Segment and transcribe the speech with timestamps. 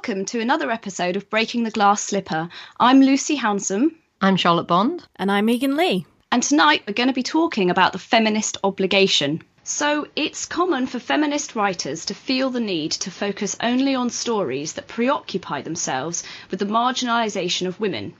[0.00, 2.48] welcome to another episode of Breaking the Glass Slipper.
[2.80, 3.96] I'm Lucy Hounsom.
[4.22, 5.06] I'm Charlotte Bond.
[5.16, 6.06] And I'm Megan Lee.
[6.32, 9.42] And tonight we're going to be talking about the feminist obligation.
[9.62, 14.72] So, it's common for feminist writers to feel the need to focus only on stories
[14.72, 18.14] that preoccupy themselves with the marginalisation of women.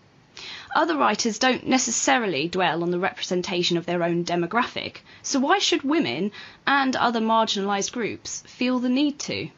[0.77, 5.83] Other writers don't necessarily dwell on the representation of their own demographic, so why should
[5.83, 6.31] women
[6.67, 9.49] and other marginalised groups feel the need to?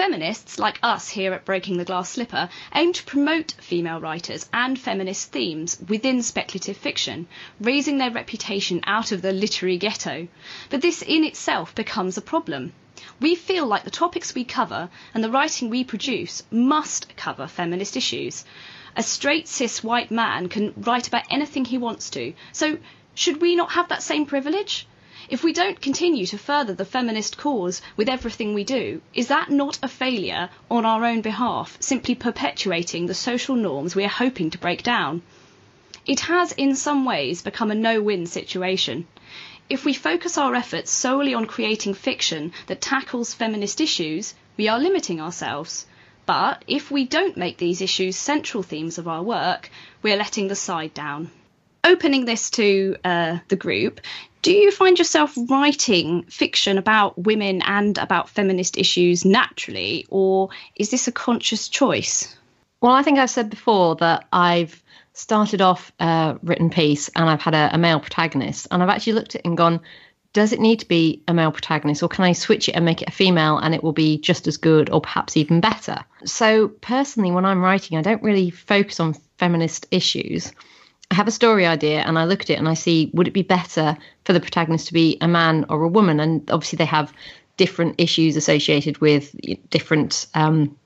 [0.00, 4.78] Feminists, like us here at Breaking the Glass Slipper, aim to promote female writers and
[4.78, 7.28] feminist themes within speculative fiction,
[7.60, 10.26] raising their reputation out of the literary ghetto.
[10.70, 12.72] But this in itself becomes a problem.
[13.20, 17.94] We feel like the topics we cover and the writing we produce must cover feminist
[17.94, 18.46] issues.
[18.96, 22.78] A straight cis white man can write about anything he wants to, so
[23.14, 24.86] should we not have that same privilege?
[25.30, 29.48] If we don't continue to further the feminist cause with everything we do, is that
[29.48, 34.50] not a failure on our own behalf, simply perpetuating the social norms we are hoping
[34.50, 35.22] to break down?
[36.04, 39.06] It has in some ways become a no-win situation.
[39.68, 44.80] If we focus our efforts solely on creating fiction that tackles feminist issues, we are
[44.80, 45.86] limiting ourselves.
[46.26, 49.70] But if we don't make these issues central themes of our work,
[50.02, 51.30] we are letting the side down
[51.84, 54.00] opening this to uh, the group,
[54.42, 60.90] do you find yourself writing fiction about women and about feminist issues naturally, or is
[60.90, 62.36] this a conscious choice?
[62.80, 67.42] Well, I think I've said before that I've started off a written piece and I've
[67.42, 69.80] had a, a male protagonist, and I've actually looked at it and gone,
[70.32, 73.02] does it need to be a male protagonist or can I switch it and make
[73.02, 75.98] it a female and it will be just as good or perhaps even better?
[76.24, 80.52] So, personally, when I'm writing, I don't really focus on feminist issues.
[81.10, 83.32] I have a story idea and I look at it and I see would it
[83.32, 86.20] be better for the protagonist to be a man or a woman?
[86.20, 87.12] And obviously they have
[87.56, 89.34] different issues associated with
[89.70, 90.76] different um,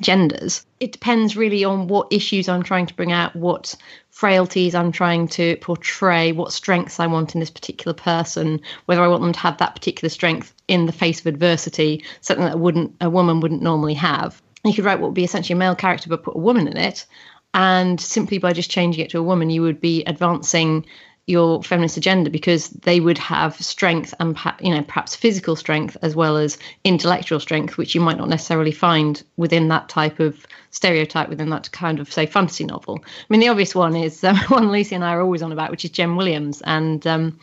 [0.00, 0.64] genders.
[0.78, 3.74] It depends really on what issues I'm trying to bring out, what
[4.10, 9.08] frailties I'm trying to portray, what strengths I want in this particular person, whether I
[9.08, 12.94] want them to have that particular strength in the face of adversity, something that wouldn't
[13.00, 14.40] a woman wouldn't normally have.
[14.64, 16.76] You could write what would be essentially a male character but put a woman in
[16.76, 17.06] it,
[17.54, 20.84] and simply by just changing it to a woman you would be advancing
[21.30, 26.16] your feminist agenda because they would have strength and you know perhaps physical strength as
[26.16, 31.28] well as intellectual strength which you might not necessarily find within that type of stereotype
[31.28, 33.00] within that kind of say fantasy novel.
[33.04, 35.70] I mean the obvious one is um, one lucy and i are always on about
[35.70, 37.38] which is jen williams and um,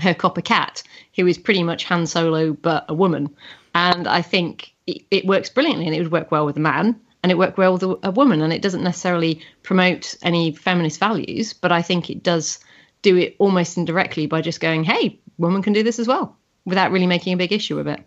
[0.00, 0.82] her copper cat
[1.16, 3.34] who is pretty much han solo but a woman.
[3.74, 7.00] And i think it, it works brilliantly and it would work well with a man
[7.22, 8.42] and it worked well with a, a woman.
[8.42, 12.58] And it doesn't necessarily promote any feminist values, but I think it does
[13.02, 16.92] do it almost indirectly by just going, "Hey, women can do this as well," without
[16.92, 18.00] really making a big issue of it.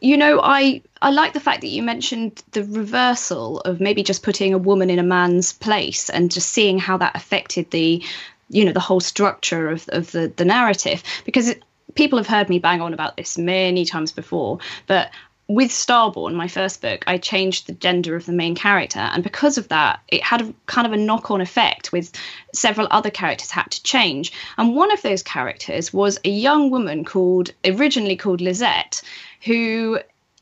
[0.00, 4.22] You know, I I like the fact that you mentioned the reversal of maybe just
[4.22, 8.02] putting a woman in a man's place and just seeing how that affected the,
[8.50, 11.48] you know, the whole structure of of the the narrative because.
[11.48, 11.62] It,
[11.94, 15.10] people have heard me bang on about this many times before, but
[15.46, 19.58] with Starborn, my first book, I changed the gender of the main character, and because
[19.58, 22.12] of that, it had a kind of a knock-on effect with
[22.54, 24.32] several other characters had to change.
[24.56, 29.02] And one of those characters was a young woman called originally called Lisette,
[29.42, 29.98] who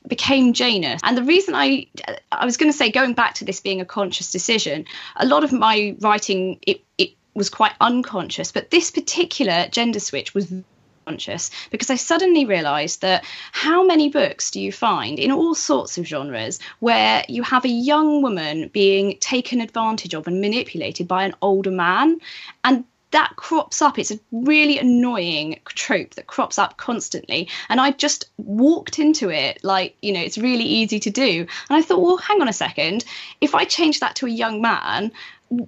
[0.06, 1.00] became Janus.
[1.04, 1.86] And the reason I
[2.30, 4.84] I was going to say going back to this being a conscious decision,
[5.16, 10.34] a lot of my writing it it was quite unconscious, but this particular gender switch
[10.34, 10.52] was
[11.04, 15.98] conscious because I suddenly realized that how many books do you find in all sorts
[15.98, 21.24] of genres where you have a young woman being taken advantage of and manipulated by
[21.24, 22.20] an older man?
[22.64, 23.98] And that crops up.
[23.98, 27.48] It's a really annoying trope that crops up constantly.
[27.68, 31.46] And I just walked into it like, you know, it's really easy to do.
[31.68, 33.04] And I thought, well, hang on a second.
[33.40, 35.12] If I change that to a young man,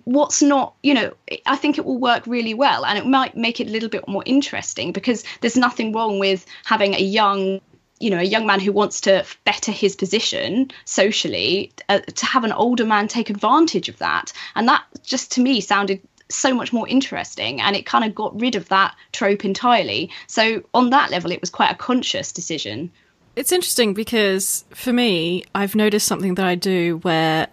[0.05, 1.13] what's not you know
[1.47, 4.07] i think it will work really well and it might make it a little bit
[4.09, 7.61] more interesting because there's nothing wrong with having a young
[8.01, 12.45] you know a young man who wants to better his position socially uh, to have
[12.45, 14.33] an older man take advantage of that.
[14.55, 18.39] And that just to me sounded so much more interesting and it kind of got
[18.39, 20.11] rid of that trope entirely.
[20.27, 22.91] So on that level it was quite a conscious decision.
[23.37, 27.49] It's interesting because for me i've noticed something that i do where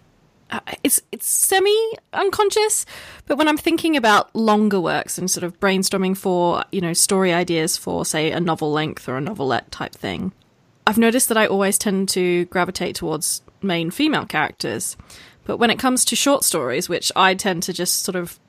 [0.51, 2.85] Uh, it's it's semi unconscious,
[3.25, 7.31] but when I'm thinking about longer works and sort of brainstorming for you know story
[7.31, 10.33] ideas for say a novel length or a novelette type thing,
[10.85, 14.97] I've noticed that I always tend to gravitate towards main female characters.
[15.45, 18.39] But when it comes to short stories, which I tend to just sort of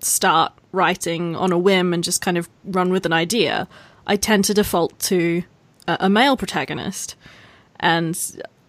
[0.00, 3.68] start writing on a whim and just kind of run with an idea,
[4.06, 5.44] I tend to default to
[5.86, 7.14] a, a male protagonist.
[7.80, 8.18] And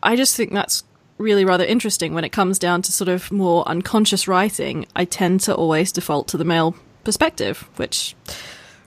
[0.01, 0.83] I just think that's
[1.17, 4.85] really rather interesting when it comes down to sort of more unconscious writing.
[4.95, 8.15] I tend to always default to the male perspective, which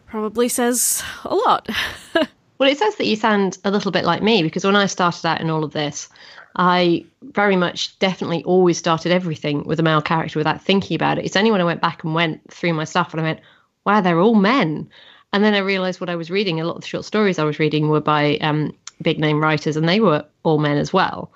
[0.07, 1.69] probably says a lot.
[2.59, 5.27] well, it says that you sound a little bit like me because when I started
[5.27, 6.09] out in all of this,
[6.57, 11.27] I very much definitely always started everything with a male character without thinking about it.
[11.27, 13.41] It's only when I went back and went through my stuff and I went,
[13.85, 14.89] wow, they're all men.
[15.33, 17.45] And then I realized what I was reading, a lot of the short stories I
[17.45, 21.31] was reading were by um, big name writers and they were all men as well.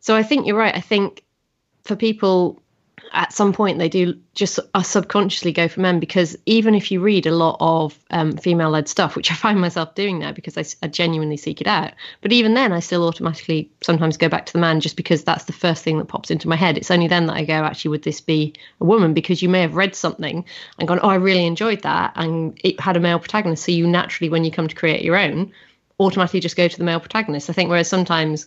[0.00, 0.74] So I think you're right.
[0.74, 1.24] I think
[1.84, 2.62] for people
[3.12, 7.00] at some point they do just uh, subconsciously go for men because even if you
[7.00, 10.56] read a lot of um, female led stuff, which I find myself doing now because
[10.56, 14.46] I, I, genuinely seek it out, but even then I still automatically sometimes go back
[14.46, 16.76] to the man just because that's the first thing that pops into my head.
[16.76, 19.14] It's only then that I go, actually, would this be a woman?
[19.14, 20.44] Because you may have read something
[20.78, 23.64] and gone, oh, I really enjoyed that, and it had a male protagonist.
[23.64, 25.52] So you naturally, when you come to create your own,
[26.00, 27.50] automatically just go to the male protagonist.
[27.50, 28.46] I think whereas sometimes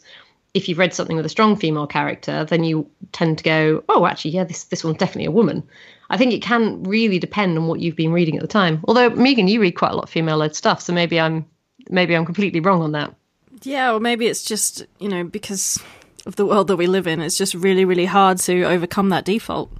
[0.53, 4.05] if you've read something with a strong female character, then you tend to go, oh,
[4.05, 5.63] actually, yeah, this this one's definitely a woman.
[6.09, 8.81] I think it can really depend on what you've been reading at the time.
[8.85, 11.45] Although Megan, you read quite a lot of female-led stuff, so maybe I'm
[11.89, 13.15] maybe I'm completely wrong on that.
[13.63, 15.81] Yeah, or maybe it's just you know because
[16.25, 19.25] of the world that we live in, it's just really really hard to overcome that
[19.25, 19.71] default.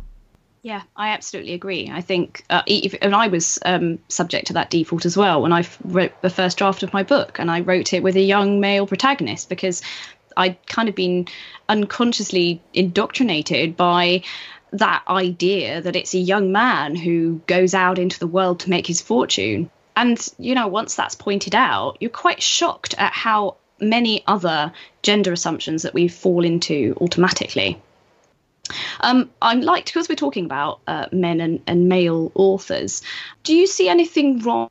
[0.64, 1.90] Yeah, I absolutely agree.
[1.92, 5.52] I think, uh, if, and I was um, subject to that default as well when
[5.52, 8.60] I wrote the first draft of my book, and I wrote it with a young
[8.60, 9.82] male protagonist because
[10.38, 11.28] I'd kind of been
[11.70, 14.24] unconsciously indoctrinated by
[14.72, 18.88] that idea that it's a young man who goes out into the world to make
[18.88, 19.70] his fortune.
[19.96, 25.34] And, you know, once that's pointed out, you're quite shocked at how many other gender
[25.34, 27.82] assumptions that we fall into automatically.
[29.02, 33.02] Um, I like because we're talking about uh, men and, and male authors.
[33.44, 34.70] Do you see anything wrong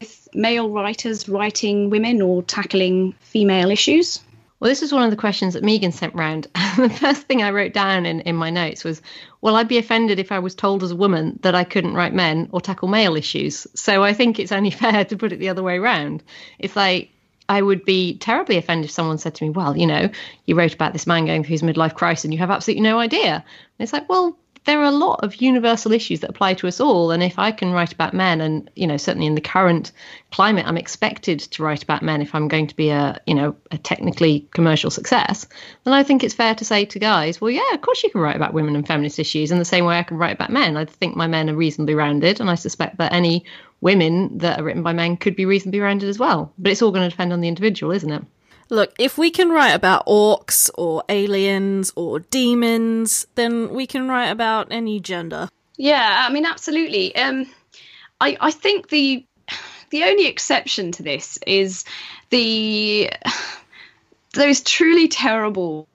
[0.00, 4.20] with male writers writing women or tackling female issues?
[4.60, 6.48] Well, this is one of the questions that Megan sent round.
[6.76, 9.00] the first thing I wrote down in, in my notes was,
[9.40, 12.12] Well, I'd be offended if I was told as a woman that I couldn't write
[12.12, 13.66] men or tackle male issues.
[13.74, 16.24] So I think it's only fair to put it the other way around.
[16.58, 17.10] It's like,
[17.48, 20.10] I would be terribly offended if someone said to me, Well, you know,
[20.46, 22.98] you wrote about this man going through his midlife crisis and you have absolutely no
[22.98, 23.34] idea.
[23.34, 23.44] And
[23.78, 24.36] it's like, Well,
[24.68, 27.10] there are a lot of universal issues that apply to us all.
[27.10, 29.92] And if I can write about men, and you know, certainly in the current
[30.30, 33.56] climate, I'm expected to write about men if I'm going to be a you know
[33.70, 35.46] a technically commercial success,
[35.84, 38.20] then I think it's fair to say to guys, well, yeah, of course you can
[38.20, 40.76] write about women and feminist issues in the same way I can write about men.
[40.76, 43.46] I think my men are reasonably rounded, and I suspect that any
[43.80, 46.52] women that are written by men could be reasonably rounded as well.
[46.58, 48.22] But it's all going to depend on the individual, isn't it?
[48.70, 54.28] Look, if we can write about orcs or aliens or demons, then we can write
[54.28, 55.48] about any gender.
[55.76, 57.14] Yeah, I mean, absolutely.
[57.16, 57.46] Um,
[58.20, 59.24] I I think the
[59.90, 61.84] the only exception to this is
[62.30, 63.10] the
[64.34, 65.88] those truly terrible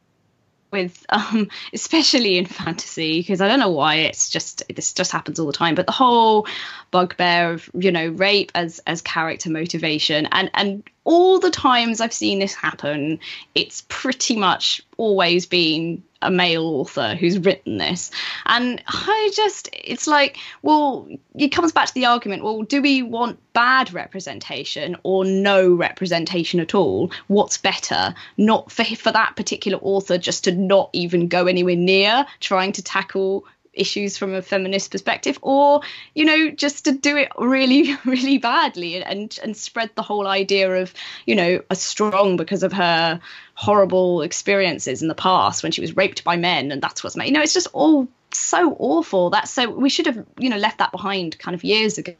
[0.72, 5.40] with um, especially in fantasy because I don't know why it's just this just happens
[5.40, 6.48] all the time but the whole
[6.90, 12.14] bugbear of you know rape as as character motivation and and all the times I've
[12.14, 13.20] seen this happen
[13.56, 18.10] it's pretty much always been a male author who's written this.
[18.46, 23.04] And I just, it's like, well, it comes back to the argument well, do we
[23.04, 27.12] want bad representation or no representation at all?
[27.28, 28.16] What's better?
[28.38, 32.82] Not for, for that particular author just to not even go anywhere near trying to
[32.82, 35.82] tackle issues from a feminist perspective or
[36.14, 40.72] you know just to do it really really badly and and spread the whole idea
[40.82, 40.94] of
[41.26, 43.20] you know a strong because of her
[43.56, 47.26] horrible experiences in the past when she was raped by men and that's what's made
[47.26, 49.30] you know it's just all so awful.
[49.30, 52.14] That's so we should have you know left that behind kind of years ago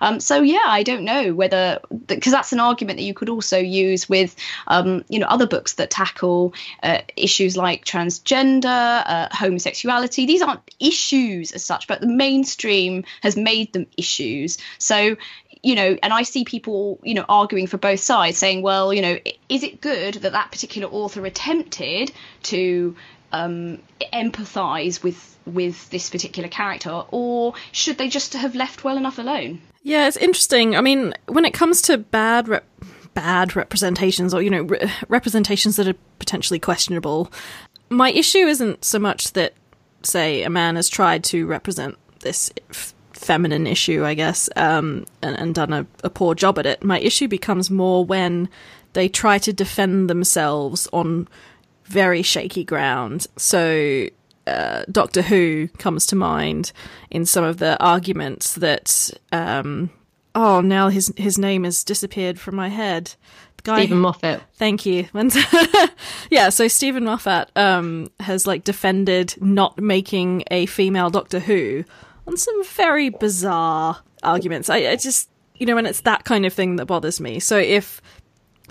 [0.00, 3.58] um, so yeah, I don't know whether because that's an argument that you could also
[3.58, 4.34] use with
[4.66, 10.26] um, you know other books that tackle uh, issues like transgender, uh, homosexuality.
[10.26, 14.58] These aren't issues as such, but the mainstream has made them issues.
[14.78, 15.16] So
[15.62, 19.00] you know, and I see people, you know, arguing for both sides, saying, well, you
[19.00, 19.18] know,
[19.48, 22.10] is it good that that particular author attempted
[22.44, 22.96] to
[23.32, 23.78] um,
[24.12, 29.60] empathise with with this particular character, or should they just have left well enough alone?
[29.82, 30.76] Yeah, it's interesting.
[30.76, 32.64] I mean, when it comes to bad rep-
[33.14, 37.32] bad representations, or you know, re- representations that are potentially questionable,
[37.90, 39.54] my issue isn't so much that,
[40.02, 42.50] say, a man has tried to represent this.
[42.70, 46.82] F- feminine issue, I guess, um, and, and, done a, a poor job at it.
[46.82, 48.48] My issue becomes more when
[48.94, 51.28] they try to defend themselves on
[51.92, 53.26] very shaky ground.
[53.36, 54.06] So
[54.46, 56.72] uh, Doctor Who comes to mind
[57.10, 59.10] in some of the arguments that.
[59.30, 59.90] Um,
[60.34, 63.14] oh, now his his name has disappeared from my head.
[63.62, 64.42] guy Steven Moffat.
[64.54, 65.06] Thank you.
[66.30, 71.84] yeah, so Steven Moffat um, has like defended not making a female Doctor Who
[72.26, 74.70] on some very bizarre arguments.
[74.70, 77.40] I, I just, you know, and it's that kind of thing that bothers me.
[77.40, 78.00] So if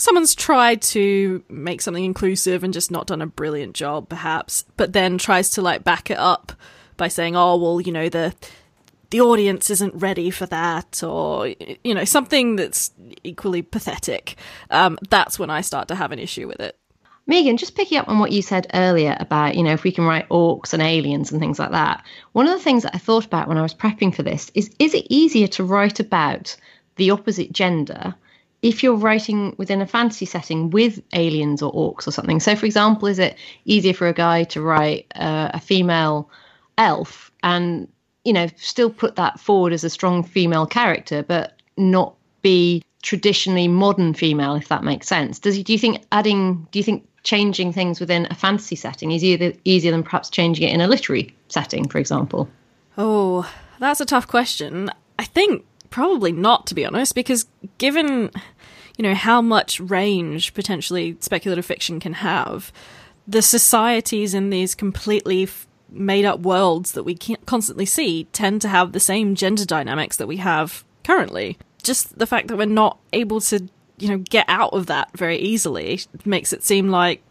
[0.02, 4.94] someone's tried to make something inclusive and just not done a brilliant job, perhaps, but
[4.94, 6.52] then tries to like back it up
[6.98, 8.34] by saying, "Oh, well, you know, the
[9.12, 11.54] the audience isn't ready for that, or
[11.84, 12.92] you know, something that's
[13.24, 14.36] equally pathetic."
[14.72, 16.78] Um, that's when I start to have an issue with it.
[17.28, 20.06] Megan, just picking up on what you said earlier about, you know, if we can
[20.06, 23.26] write orcs and aliens and things like that, one of the things that I thought
[23.26, 26.58] about when I was prepping for this is is it easier to write about
[26.96, 28.16] the opposite gender
[28.62, 32.40] if you're writing within a fantasy setting with aliens or orcs or something?
[32.40, 36.30] So, for example, is it easier for a guy to write uh, a female
[36.78, 37.88] elf and,
[38.24, 43.68] you know, still put that forward as a strong female character, but not be traditionally
[43.68, 45.40] modern female, if that makes sense?
[45.40, 46.68] Does do you think adding?
[46.72, 50.68] Do you think changing things within a fantasy setting is either easier than perhaps changing
[50.68, 52.50] it in a literary setting, for example?
[52.98, 54.90] Oh, that's a tough question.
[55.18, 57.46] I think probably not, to be honest, because
[57.78, 58.32] given
[58.98, 62.72] you know how much range potentially speculative fiction can have,
[63.28, 68.68] the societies in these completely f- made up worlds that we constantly see tend to
[68.68, 71.58] have the same gender dynamics that we have currently.
[71.84, 73.68] Just the fact that we're not able to
[73.98, 77.22] you know get out of that very easily makes it seem like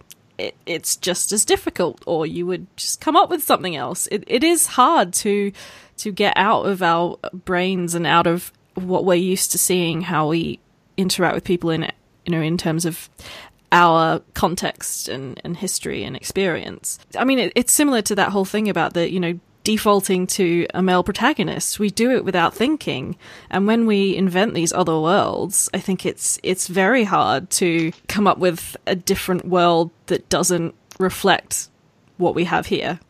[0.41, 4.25] it, it's just as difficult or you would just come up with something else it,
[4.27, 5.53] it is hard to
[5.97, 10.29] to get out of our brains and out of what we're used to seeing how
[10.29, 10.59] we
[10.97, 11.91] interact with people in
[12.25, 13.09] you know in terms of
[13.73, 16.99] our context and, and history and experience.
[17.17, 20.67] I mean, it, it's similar to that whole thing about the, you know, defaulting to
[20.75, 21.79] a male protagonist.
[21.79, 23.17] We do it without thinking.
[23.51, 28.27] And when we invent these other worlds, I think it's it's very hard to come
[28.27, 31.69] up with a different world that doesn't reflect
[32.17, 33.01] what we have here.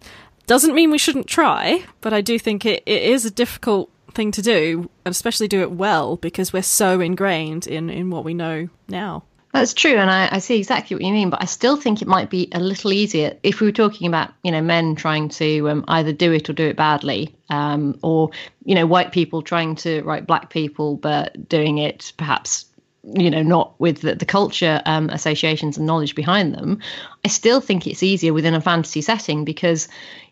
[0.47, 4.33] Doesn't mean we shouldn't try, but I do think it, it is a difficult thing
[4.33, 8.35] to do, and especially do it well because we're so ingrained in, in what we
[8.35, 9.25] know now.
[9.52, 11.28] That's true, and I, I, see exactly what you mean.
[11.28, 14.30] But I still think it might be a little easier if we were talking about,
[14.45, 18.30] you know, men trying to um, either do it or do it badly, um, or
[18.64, 22.66] you know, white people trying to write black people but doing it perhaps,
[23.02, 26.78] you know, not with the, the culture um, associations and knowledge behind them.
[27.25, 29.88] I still think it's easier within a fantasy setting because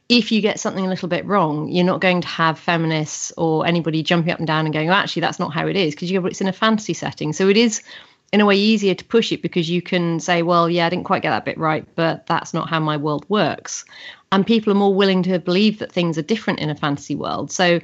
[0.08, 3.66] if you get something a little bit wrong, you're not going to have feminists or
[3.66, 6.10] anybody jumping up and down and going, oh, actually, that's not how it is, because
[6.10, 7.32] you but it's in a fantasy setting.
[7.32, 7.82] So it is
[8.32, 11.04] in a way easier to push it because you can say, well, yeah, I didn't
[11.04, 13.84] quite get that bit right, but that's not how my world works.
[14.30, 17.50] And people are more willing to believe that things are different in a fantasy world.
[17.50, 17.80] So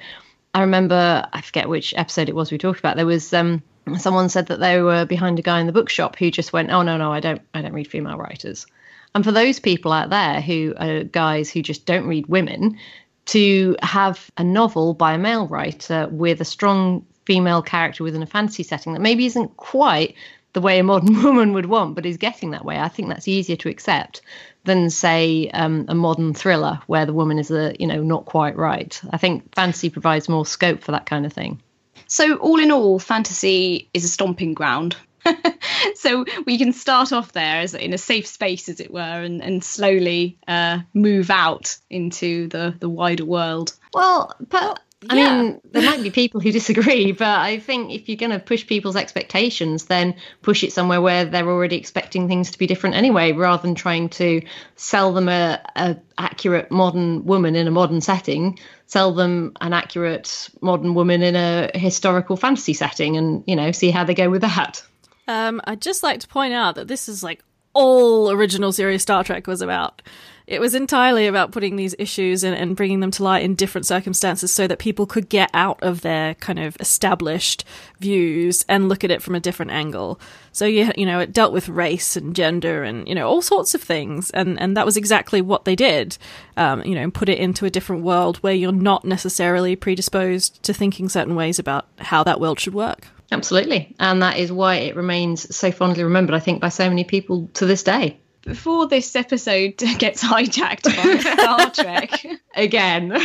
[0.53, 2.97] I remember, I forget which episode it was we talked about.
[2.97, 3.63] There was um,
[3.99, 6.83] someone said that they were behind a guy in the bookshop who just went, oh
[6.83, 8.67] no, no, I don't, I don't read female writers.
[9.15, 12.79] And for those people out there who are guys who just don't read women,
[13.27, 18.27] to have a novel by a male writer with a strong female character within a
[18.27, 20.15] fantasy setting that maybe isn't quite
[20.55, 22.79] the way a modern woman would want, but is getting that way.
[22.79, 24.23] I think that's easier to accept
[24.65, 28.57] than say um, a modern thriller where the woman is a you know not quite
[28.57, 28.99] right.
[29.11, 31.61] I think fantasy provides more scope for that kind of thing.
[32.07, 34.97] So all in all, fantasy is a stomping ground.
[35.95, 39.43] so we can start off there as in a safe space, as it were, and,
[39.43, 43.75] and slowly uh, move out into the the wider world.
[43.93, 45.43] Well, but I yeah.
[45.43, 48.67] mean, there might be people who disagree, but I think if you're going to push
[48.67, 53.33] people's expectations, then push it somewhere where they're already expecting things to be different anyway,
[53.33, 54.43] rather than trying to
[54.77, 58.59] sell them a, a accurate modern woman in a modern setting.
[58.87, 63.91] Sell them an accurate modern woman in a historical fantasy setting, and you know, see
[63.91, 64.83] how they go with that.
[65.27, 67.43] Um, I'd just like to point out that this is like
[67.73, 70.03] all original series Star Trek was about.
[70.47, 73.87] It was entirely about putting these issues and, and, bringing them to light in different
[73.87, 77.65] circumstances so that people could get out of their kind of established
[77.99, 80.21] views and look at it from a different angle.
[80.53, 83.75] So, you, you know, it dealt with race and gender and, you know, all sorts
[83.75, 84.31] of things.
[84.31, 86.19] And, and that was exactly what they did,
[86.59, 90.75] um, you know, put it into a different world where you're not necessarily predisposed to
[90.75, 93.07] thinking certain ways about how that world should work.
[93.33, 93.97] Absolutely.
[93.99, 97.49] And that is why it remains so fondly remembered, I think, by so many people
[97.55, 103.19] to this day before this episode gets hijacked by Star Trek again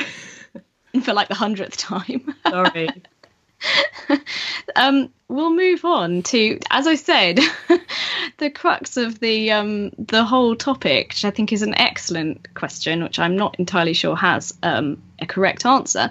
[1.03, 2.33] for like the hundredth time.
[2.47, 2.89] Sorry.
[4.75, 7.39] um, we'll move on to, as I said,
[8.37, 13.03] the crux of the um, the whole topic, which I think is an excellent question,
[13.03, 16.09] which I'm not entirely sure has um, a correct answer.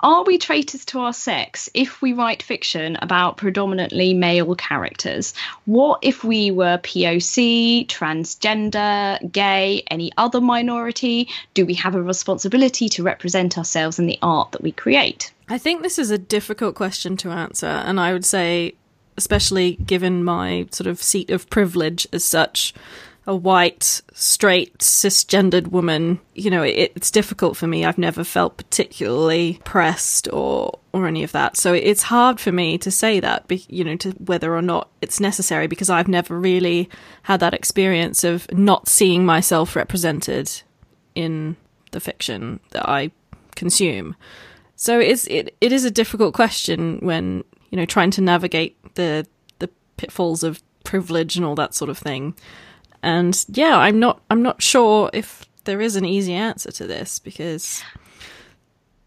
[0.00, 5.32] Are we traitors to our sex if we write fiction about predominantly male characters?
[5.64, 11.28] What if we were POC, transgender, gay, any other minority?
[11.54, 15.32] Do we have a responsibility to represent ourselves in the art that we create?
[15.48, 18.74] I think this is a difficult question to answer, and I would say,
[19.16, 22.74] especially given my sort of seat of privilege as such,
[23.26, 27.84] a white, straight, cisgendered woman, you know, it, it's difficult for me.
[27.84, 31.56] I've never felt particularly pressed or or any of that.
[31.56, 35.20] So it's hard for me to say that, you know, to whether or not it's
[35.20, 36.88] necessary because I've never really
[37.24, 40.50] had that experience of not seeing myself represented
[41.14, 41.56] in
[41.90, 43.10] the fiction that I
[43.56, 44.16] consume.
[44.76, 49.26] So it's it, it is a difficult question when you know trying to navigate the
[49.58, 52.34] the pitfalls of privilege and all that sort of thing.
[53.02, 57.18] And yeah, I'm not I'm not sure if there is an easy answer to this
[57.18, 57.82] because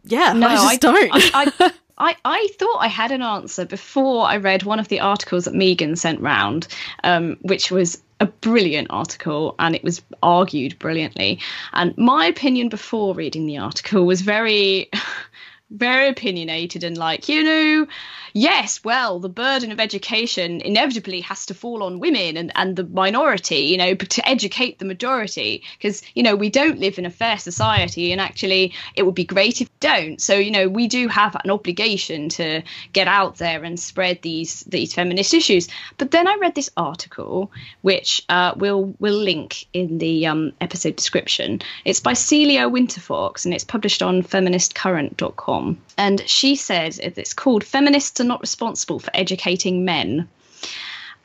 [0.03, 1.11] yeah, no, I just I, don't.
[1.13, 5.01] I, I, I, I thought I had an answer before I read one of the
[5.01, 6.67] articles that Megan sent round,
[7.03, 11.39] um, which was a brilliant article and it was argued brilliantly.
[11.73, 14.89] And my opinion before reading the article was very
[15.71, 17.87] very opinionated and like, you know,
[18.33, 22.83] yes, well, the burden of education inevitably has to fall on women and, and the
[22.85, 25.63] minority, you know, to educate the majority.
[25.77, 29.25] Because, you know, we don't live in a fair society and actually it would be
[29.25, 30.19] great if don't.
[30.19, 34.61] So, you know, we do have an obligation to get out there and spread these
[34.61, 35.67] these feminist issues.
[35.97, 40.95] But then I read this article, which uh, we'll, we'll link in the um, episode
[40.95, 41.61] description.
[41.85, 45.58] It's by Celia Winterfox and it's published on feministcurrent.com.
[45.97, 50.29] And she said it's called Feminists are not responsible for educating men.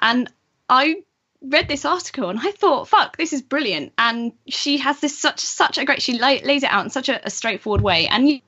[0.01, 0.31] And
[0.69, 1.03] I
[1.41, 3.93] read this article and I thought, fuck, this is brilliant.
[3.99, 6.03] And she has this such such a great.
[6.03, 8.07] She lay, lays it out in such a, a straightforward way.
[8.07, 8.41] And you,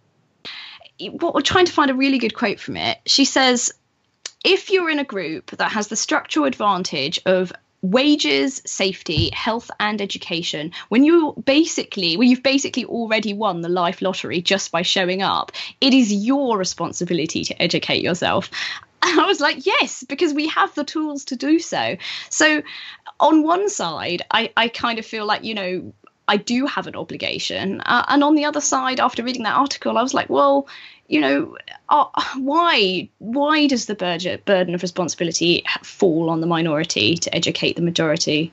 [1.12, 2.98] what we're trying to find a really good quote from it.
[3.06, 3.72] She says,
[4.44, 7.52] if you're in a group that has the structural advantage of
[7.82, 14.02] wages, safety, health, and education, when you basically, when you've basically already won the life
[14.02, 18.50] lottery just by showing up, it is your responsibility to educate yourself.
[19.02, 21.96] And I was like, yes, because we have the tools to do so.
[22.30, 22.62] So,
[23.18, 25.92] on one side, I, I kind of feel like, you know,
[26.28, 27.80] I do have an obligation.
[27.82, 30.68] Uh, and on the other side, after reading that article, I was like, well,
[31.08, 31.56] you know,
[31.88, 33.94] uh, why why does the
[34.44, 38.52] burden of responsibility fall on the minority to educate the majority?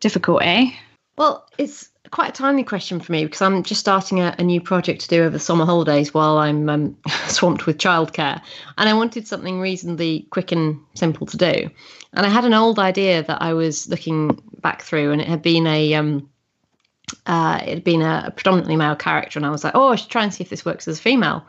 [0.00, 0.70] Difficult, eh?
[1.16, 4.60] Well, it's quite a timely question for me because I'm just starting a, a new
[4.60, 6.96] project to do over the summer holidays while I'm um,
[7.28, 8.40] swamped with childcare,
[8.76, 11.70] and I wanted something reasonably quick and simple to do.
[12.12, 15.42] And I had an old idea that I was looking back through, and it had
[15.42, 16.28] been a um,
[17.24, 19.96] uh, it had been a, a predominantly male character, and I was like, oh, I
[19.96, 21.46] should try and see if this works as a female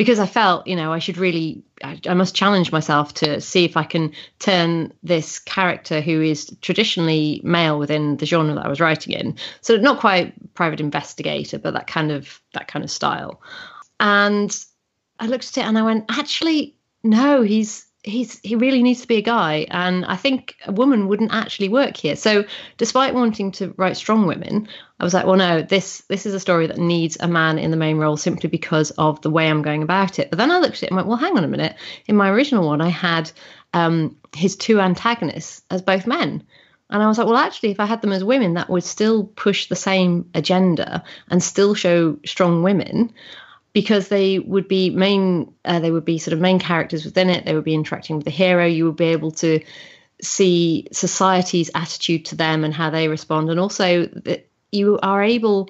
[0.00, 3.66] because I felt, you know, I should really, I, I, must challenge myself to see
[3.66, 8.68] if I can turn this character who is traditionally male within the genre that I
[8.70, 12.90] was writing in, so not quite private investigator, but that kind of that kind of
[12.90, 13.42] style.
[14.00, 14.50] And
[15.18, 19.08] I looked at it and I went, actually, no, he's he's he really needs to
[19.08, 22.16] be a guy and i think a woman wouldn't actually work here.
[22.16, 22.44] So
[22.78, 26.40] despite wanting to write strong women i was like well no this this is a
[26.40, 29.62] story that needs a man in the main role simply because of the way i'm
[29.62, 30.30] going about it.
[30.30, 31.76] But then i looked at it and went well hang on a minute.
[32.06, 33.30] In my original one i had
[33.72, 36.42] um, his two antagonists as both men.
[36.92, 39.22] And I was like, well, actually, if I had them as women, that would still
[39.22, 43.12] push the same agenda and still show strong women
[43.72, 47.44] because they would be main uh, they would be sort of main characters within it
[47.44, 49.60] they would be interacting with the hero you would be able to
[50.22, 53.50] see society's attitude to them and how they respond.
[53.50, 55.68] And also that you are able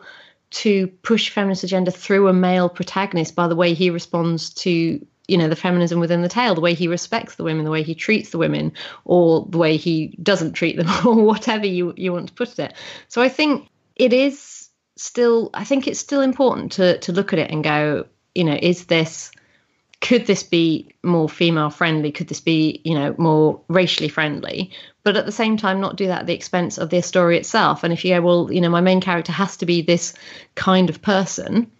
[0.51, 5.39] to push feminist agenda through a male protagonist by the way he responds to you
[5.39, 7.95] know the feminism within the tale the way he respects the women the way he
[7.95, 8.73] treats the women
[9.05, 12.75] or the way he doesn't treat them or whatever you you want to put it.
[13.07, 14.60] So i think it is
[15.01, 18.59] still I think it's still important to to look at it and go, you know,
[18.61, 19.31] is this
[20.03, 22.13] could this be more female friendly?
[22.13, 24.71] Could this be, you know, more racially friendly?
[25.03, 27.85] But at the same time, not do that at the expense of the story itself.
[27.85, 30.15] And if you go, well, you know, my main character has to be this
[30.55, 31.71] kind of person,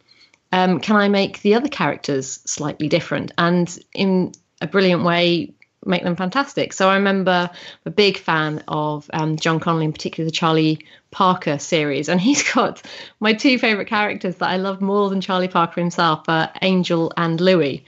[0.53, 3.33] um, can I make the other characters slightly different?
[3.39, 5.55] And in a brilliant way,
[5.85, 6.73] make them fantastic.
[6.73, 7.51] So I remember
[7.87, 12.43] a big fan of um, John Connolly, in particular the Charlie Parker series, and he's
[12.55, 12.83] got
[13.21, 17.41] my two favorite characters that I love more than Charlie Parker himself are Angel and
[17.41, 17.85] Louis,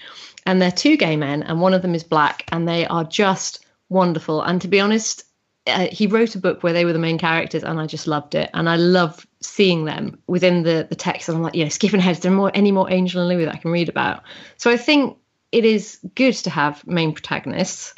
[0.46, 3.64] and they're two gay men, and one of them is black, and they are just
[3.88, 4.42] wonderful.
[4.42, 5.24] And to be honest,
[5.66, 8.34] uh, he wrote a book where they were the main characters, and I just loved
[8.34, 8.50] it.
[8.52, 11.28] And I love seeing them within the the text.
[11.28, 12.16] And I'm like, yeah, skipping ahead.
[12.16, 14.24] Is there more any more Angel and Louis that I can read about?
[14.56, 15.16] So I think
[15.52, 17.94] it is good to have main protagonists,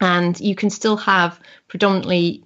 [0.00, 1.38] and you can still have
[1.68, 2.44] predominantly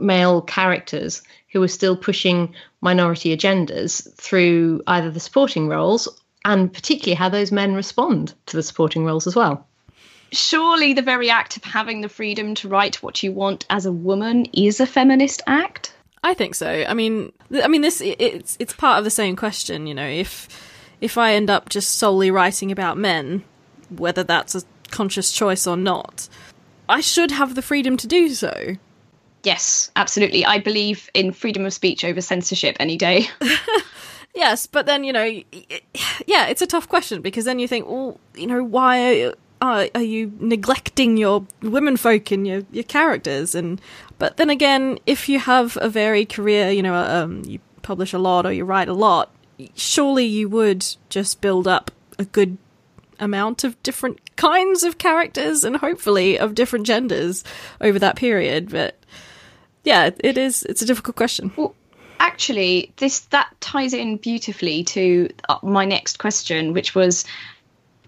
[0.00, 6.08] male characters who are still pushing minority agendas through either the supporting roles
[6.44, 9.66] and particularly how those men respond to the supporting roles as well.
[10.32, 13.92] Surely the very act of having the freedom to write what you want as a
[13.92, 15.92] woman is a feminist act.
[16.22, 16.84] I think so.
[16.86, 17.32] I mean,
[17.62, 20.48] I mean this it's it's part of the same question, you know, if
[21.00, 23.42] if I end up just solely writing about men,
[23.88, 26.28] whether that's a conscious choice or not,
[26.88, 28.76] I should have the freedom to do so.
[29.42, 30.44] Yes, absolutely.
[30.44, 33.26] I believe in freedom of speech over censorship any day.
[34.34, 35.24] yes, but then, you know,
[36.26, 40.02] yeah, it's a tough question because then you think, well, you know, why are, are
[40.02, 43.54] you neglecting your women folk and your, your characters?
[43.54, 43.80] And
[44.18, 48.18] but then again, if you have a varied career, you know, um, you publish a
[48.18, 49.30] lot or you write a lot,
[49.74, 52.58] surely you would just build up a good
[53.18, 57.44] amount of different kinds of characters and hopefully of different genders
[57.80, 58.70] over that period.
[58.70, 58.96] But
[59.84, 60.62] yeah, it is.
[60.64, 61.52] It's a difficult question.
[61.56, 61.74] Well,
[62.18, 67.24] actually, this that ties in beautifully to uh, my next question, which was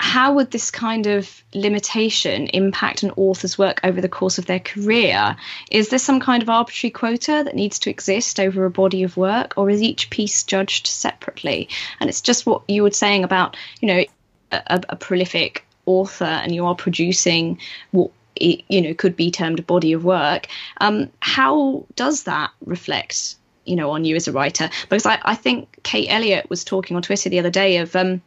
[0.02, 4.58] how would this kind of limitation impact an author's work over the course of their
[4.58, 5.36] career?
[5.70, 9.16] Is there some kind of arbitrary quota that needs to exist over a body of
[9.16, 11.68] work, or is each piece judged separately?
[12.00, 14.04] And it's just what you were saying about, you know,
[14.50, 17.58] a, a prolific author and you are producing
[17.92, 18.10] what
[18.42, 20.46] you know could be termed a body of work.
[20.80, 24.70] Um, how does that reflect, you know, on you as a writer?
[24.88, 27.94] Because I, I think Kate Elliott was talking on Twitter the other day of.
[27.96, 28.22] Um,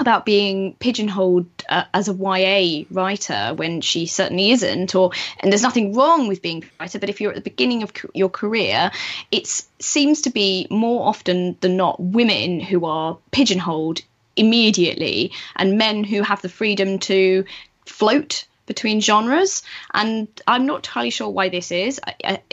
[0.00, 5.62] about being pigeonholed uh, as a YA writer when she certainly isn't, or and there's
[5.62, 8.28] nothing wrong with being a writer, but if you're at the beginning of co- your
[8.28, 8.90] career,
[9.30, 9.46] it
[9.78, 14.00] seems to be more often than not women who are pigeonholed
[14.34, 17.44] immediately, and men who have the freedom to
[17.86, 19.62] float between genres.
[19.92, 22.00] And I'm not entirely sure why this is.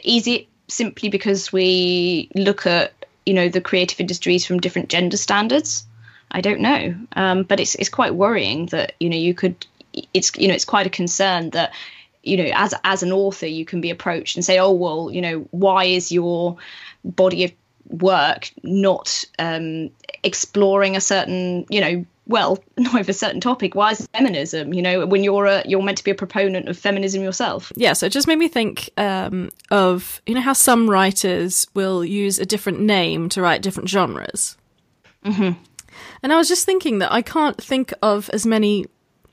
[0.04, 2.94] Is it simply because we look at
[3.26, 5.86] you know the creative industries from different gender standards?
[6.32, 9.66] I don't know, um, but it's it's quite worrying that you know you could.
[10.14, 11.74] It's you know it's quite a concern that
[12.24, 15.22] you know as as an author you can be approached and say oh well you
[15.22, 16.56] know why is your
[17.04, 17.52] body of
[17.90, 19.90] work not um,
[20.24, 23.76] exploring a certain you know well, not over a certain topic.
[23.76, 24.74] Why is feminism?
[24.74, 27.72] You know, when you're a, you're meant to be a proponent of feminism yourself.
[27.76, 32.04] Yeah, so it just made me think um, of you know how some writers will
[32.04, 34.58] use a different name to write different genres.
[35.26, 35.62] Mm-hmm.
[36.24, 38.86] And I was just thinking that I can't think of as many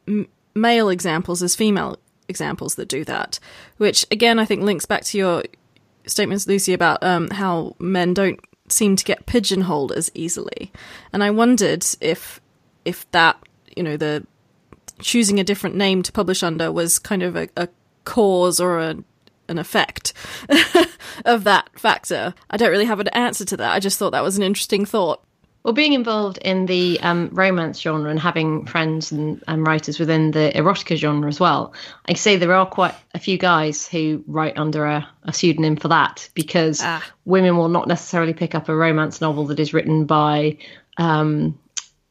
[0.06, 3.38] m- male examples as female examples that do that.
[3.78, 5.44] Which again, I think links back to your
[6.06, 10.72] statements, Lucy, about um, how men don't seem to get pigeonholed as easily.
[11.12, 12.40] And I wondered if
[12.88, 13.36] if that
[13.76, 14.26] you know the
[15.00, 17.68] choosing a different name to publish under was kind of a, a
[18.04, 18.96] cause or a,
[19.48, 20.12] an effect
[21.24, 22.34] of that factor.
[22.50, 23.72] I don't really have an answer to that.
[23.72, 25.22] I just thought that was an interesting thought.
[25.64, 30.30] Well, being involved in the um, romance genre and having friends and, and, writers within
[30.30, 31.74] the erotica genre as well,
[32.08, 35.88] I say there are quite a few guys who write under a, a pseudonym for
[35.88, 37.04] that because ah.
[37.24, 40.56] women will not necessarily pick up a romance novel that is written by
[40.96, 41.58] um,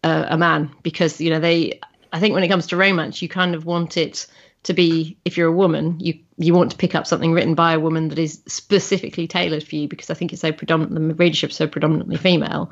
[0.08, 1.80] a, a man because you know they.
[2.14, 4.28] I think when it comes to romance, you kind of want it
[4.64, 7.72] to be if you're a woman you you want to pick up something written by
[7.72, 11.16] a woman that is specifically tailored for you because i think it's so predominant the
[11.16, 12.70] readership so predominantly female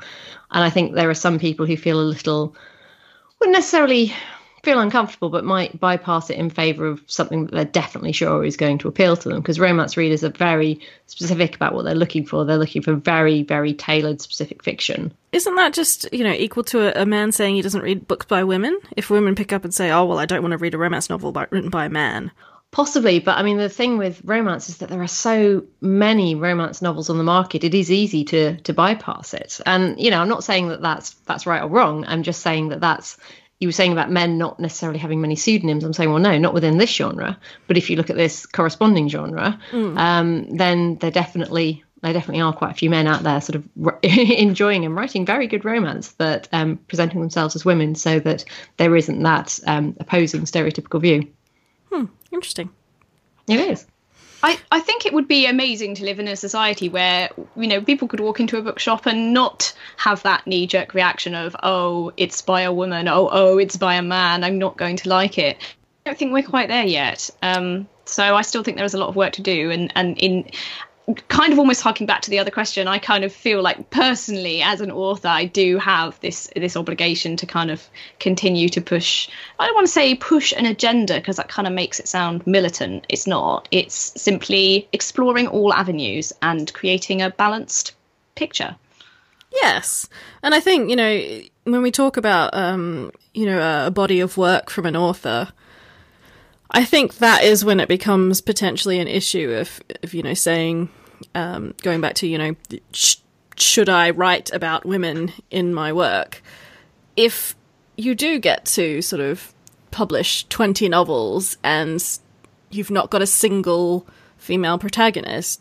[0.50, 2.54] and i think there are some people who feel a little
[3.40, 4.12] wouldn't necessarily
[4.66, 8.56] feel uncomfortable but might bypass it in favor of something that they're definitely sure is
[8.56, 9.40] going to appeal to them.
[9.40, 12.44] Because romance readers are very specific about what they're looking for.
[12.44, 15.12] They're looking for very very tailored specific fiction.
[15.30, 18.26] Isn't that just you know equal to a, a man saying he doesn't read books
[18.26, 18.76] by women?
[18.96, 21.08] If women pick up and say oh well i don't want to read a romance
[21.08, 22.32] novel by, written by a man.
[22.72, 26.82] Possibly, but I mean, the thing with romance is that there are so many romance
[26.82, 27.62] novels on the market.
[27.62, 31.10] It is easy to to bypass it, and you know, I'm not saying that that's
[31.26, 32.04] that's right or wrong.
[32.06, 33.16] I'm just saying that that's
[33.58, 35.82] you were saying about men not necessarily having many pseudonyms.
[35.82, 37.38] I'm saying, well, no, not within this genre.
[37.66, 39.98] But if you look at this corresponding genre, mm.
[39.98, 43.68] um, then there definitely there definitely are quite a few men out there sort of
[44.02, 48.44] enjoying and writing very good romance that um, presenting themselves as women, so that
[48.76, 51.26] there isn't that um, opposing stereotypical view.
[51.90, 52.70] Hmm, interesting.
[53.48, 53.86] It is.
[54.46, 57.80] I, I think it would be amazing to live in a society where you know
[57.80, 62.12] people could walk into a bookshop and not have that knee jerk reaction of oh
[62.16, 65.36] it's by a woman oh oh it's by a man I'm not going to like
[65.36, 65.56] it.
[65.58, 67.28] I don't think we're quite there yet.
[67.42, 70.16] Um, So I still think there is a lot of work to do, and and
[70.16, 70.48] in
[71.28, 74.60] kind of almost harking back to the other question, I kind of feel like personally,
[74.62, 77.88] as an author, I do have this this obligation to kind of
[78.18, 79.28] continue to push.
[79.58, 82.44] I don't want to say push an agenda because that kind of makes it sound
[82.46, 83.06] militant.
[83.08, 83.68] It's not.
[83.70, 87.92] It's simply exploring all avenues and creating a balanced
[88.34, 88.76] picture.
[89.52, 90.08] Yes,
[90.42, 94.36] and I think you know when we talk about um, you know a body of
[94.36, 95.52] work from an author.
[96.70, 100.88] I think that is when it becomes potentially an issue of, of you know, saying,
[101.34, 102.56] um, going back to, you know,
[102.92, 103.16] sh-
[103.56, 106.42] should I write about women in my work?
[107.16, 107.54] If
[107.96, 109.54] you do get to sort of
[109.90, 112.02] publish 20 novels and
[112.70, 115.60] you've not got a single female protagonist,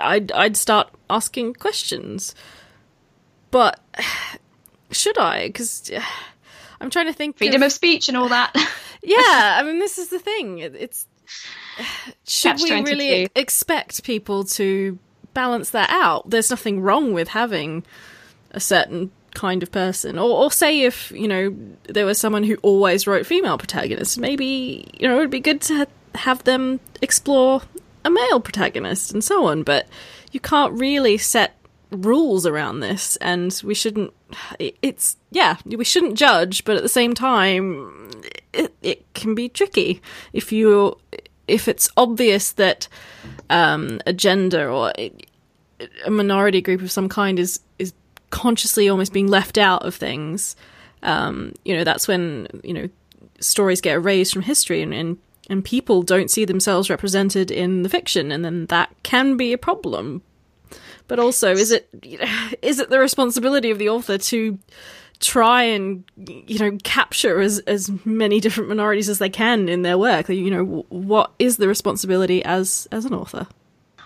[0.00, 2.34] I'd, I'd start asking questions.
[3.50, 3.78] But
[4.90, 5.48] should I?
[5.48, 5.90] Because
[6.80, 7.38] I'm trying to think.
[7.38, 8.54] Freedom of, of speech and all that.
[9.02, 10.58] yeah, I mean, this is the thing.
[10.58, 11.06] It's
[12.26, 12.90] should Catch we 22.
[12.90, 14.98] really expect people to
[15.34, 16.28] balance that out?
[16.28, 17.84] There's nothing wrong with having
[18.50, 22.56] a certain kind of person, or, or say if you know there was someone who
[22.62, 27.62] always wrote female protagonists, maybe you know it would be good to have them explore
[28.04, 29.62] a male protagonist and so on.
[29.62, 29.86] But
[30.32, 31.54] you can't really set
[31.90, 34.12] rules around this, and we shouldn't.
[34.58, 38.10] It's yeah, we shouldn't judge, but at the same time,
[38.52, 40.00] it, it can be tricky
[40.32, 40.98] if you
[41.48, 42.88] if it's obvious that
[43.50, 47.92] um, a gender or a minority group of some kind is is
[48.30, 50.56] consciously almost being left out of things.
[51.02, 52.88] Um, you know, that's when you know
[53.40, 57.88] stories get erased from history and, and and people don't see themselves represented in the
[57.88, 60.22] fiction, and then that can be a problem.
[61.10, 61.88] But also, is it
[62.62, 64.56] is it the responsibility of the author to
[65.18, 69.98] try and you know capture as as many different minorities as they can in their
[69.98, 73.46] work you know what is the responsibility as as an author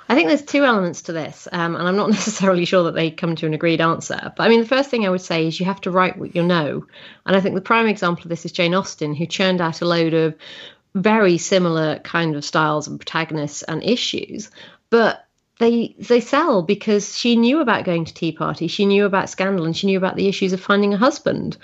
[0.09, 3.11] I think there's two elements to this, um, and I'm not necessarily sure that they
[3.11, 4.33] come to an agreed answer.
[4.37, 6.35] But I mean, the first thing I would say is you have to write what
[6.35, 6.87] you know.
[7.27, 9.87] And I think the prime example of this is Jane Austen, who churned out a
[9.87, 10.35] load of
[10.95, 14.51] very similar kind of styles and protagonists and issues.
[14.91, 15.27] But
[15.59, 19.65] they they sell because she knew about going to tea party she knew about scandal
[19.65, 21.57] and she knew about the issues of finding a husband.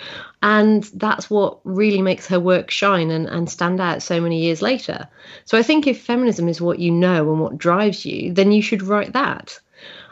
[0.42, 4.62] And that's what really makes her work shine and, and stand out so many years
[4.62, 5.08] later.
[5.44, 8.62] So i think if feminism is what you know and what drives you then you
[8.62, 9.58] should write that.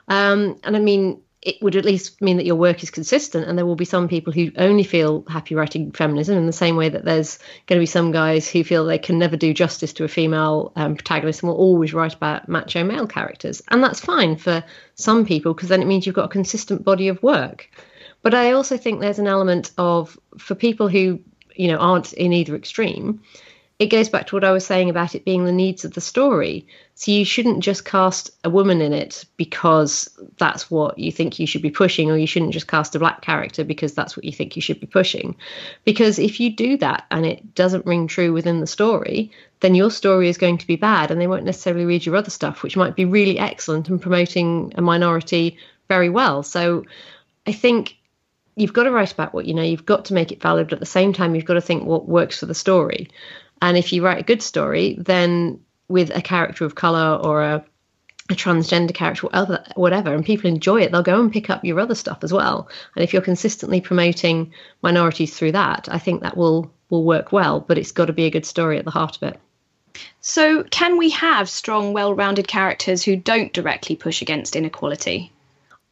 [0.09, 3.57] Um, and i mean it would at least mean that your work is consistent and
[3.57, 6.89] there will be some people who only feel happy writing feminism in the same way
[6.89, 10.05] that there's going to be some guys who feel they can never do justice to
[10.05, 13.63] a female um, protagonist and will always write about macho male characters.
[13.69, 14.65] And that's fine for
[14.97, 17.71] some people because then it means you've got a consistent body of work.
[18.23, 21.21] But i also think there's an element of for people who
[21.55, 23.21] you know aren't in either extreme
[23.79, 26.01] it goes back to what I was saying about it being the needs of the
[26.01, 26.67] story.
[26.97, 31.47] So you shouldn't just cast a woman in it because that's what you think you
[31.47, 34.33] should be pushing, or you shouldn't just cast a black character because that's what you
[34.33, 35.37] think you should be pushing.
[35.85, 39.93] Because if you do that and it doesn't ring true within the story, then your
[39.93, 42.77] story is going to be bad and they won't necessarily read your other stuff, which
[42.77, 46.43] might be really excellent and promoting a minority very well.
[46.43, 46.85] So
[47.47, 47.97] I think
[48.57, 50.75] you've got to write about what you know, you've got to make it valid, but
[50.75, 53.09] at the same time, you've got to think what works for the story.
[53.61, 57.65] And if you write a good story, then with a character of color or a,
[58.31, 61.81] a transgender character, whatever, whatever, and people enjoy it, they'll go and pick up your
[61.81, 62.69] other stuff as well.
[62.95, 67.61] And if you're consistently promoting minorities through that, I think that will will work well.
[67.61, 69.41] But it's got to be a good story at the heart of it.
[70.21, 75.33] So, can we have strong, well-rounded characters who don't directly push against inequality?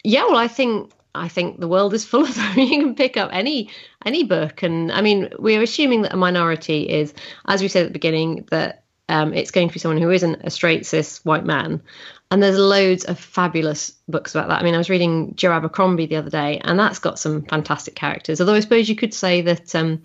[0.04, 2.58] Yeah, well, I think I think the world is full of them.
[2.58, 3.70] you can pick up any
[4.06, 7.12] any book, and I mean, we're assuming that a minority is,
[7.46, 10.40] as we said at the beginning, that um, it's going to be someone who isn't
[10.44, 11.82] a straight cis white man.
[12.30, 14.60] And there's loads of fabulous books about that.
[14.60, 17.94] I mean, I was reading Joe Abercrombie the other day, and that's got some fantastic
[17.94, 18.40] characters.
[18.40, 20.02] Although I suppose you could say that um,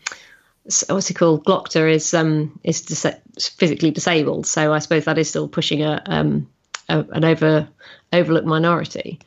[0.87, 4.45] what's he called, Glokta is um, is dis- physically disabled.
[4.45, 6.47] So I suppose that is still pushing a, um,
[6.89, 7.67] a an over
[8.13, 9.19] overlooked minority.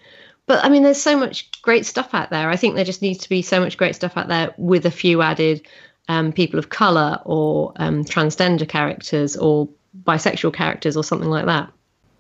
[0.46, 2.50] But I mean, there's so much great stuff out there.
[2.50, 4.90] I think there just needs to be so much great stuff out there with a
[4.90, 5.66] few added
[6.08, 9.68] um, people of color or um, transgender characters or
[10.04, 11.72] bisexual characters or something like that.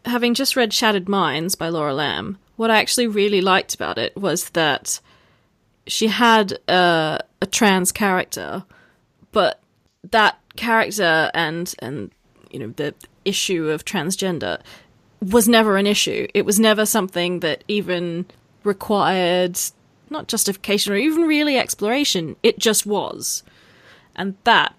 [0.06, 4.16] Having just read Shattered Minds by Laura Lam, what I actually really liked about it
[4.16, 5.00] was that
[5.86, 8.64] she had a, a trans character,
[9.32, 9.60] but
[10.10, 12.10] that character and and
[12.50, 14.60] you know the issue of transgender
[15.20, 16.26] was never an issue.
[16.34, 18.26] It was never something that even
[18.62, 19.58] required
[20.10, 22.36] not justification or even really exploration.
[22.42, 23.42] It just was.
[24.14, 24.74] And that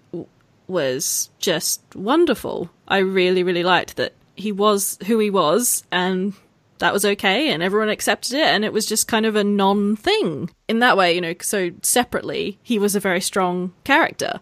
[0.66, 2.70] was just wonderful.
[2.88, 6.34] I really, really liked that he was who he was and
[6.78, 9.96] that was okay and everyone accepted it and it was just kind of a non
[9.96, 10.50] thing.
[10.68, 14.40] In that way, you know, so separately, he was a very strong character.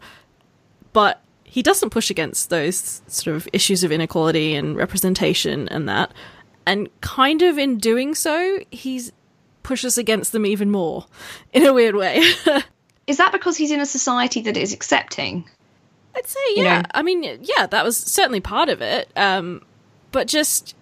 [0.92, 1.22] But
[1.54, 6.10] he doesn't push against those sort of issues of inequality and representation and that.
[6.66, 9.12] And kind of in doing so, he's
[9.62, 11.06] pushes against them even more
[11.52, 12.24] in a weird way.
[13.06, 15.48] is that because he's in a society that is accepting?
[16.16, 16.56] I'd say, yeah.
[16.56, 16.82] You know?
[16.92, 19.08] I mean, yeah, that was certainly part of it.
[19.14, 19.64] Um,
[20.10, 20.74] but just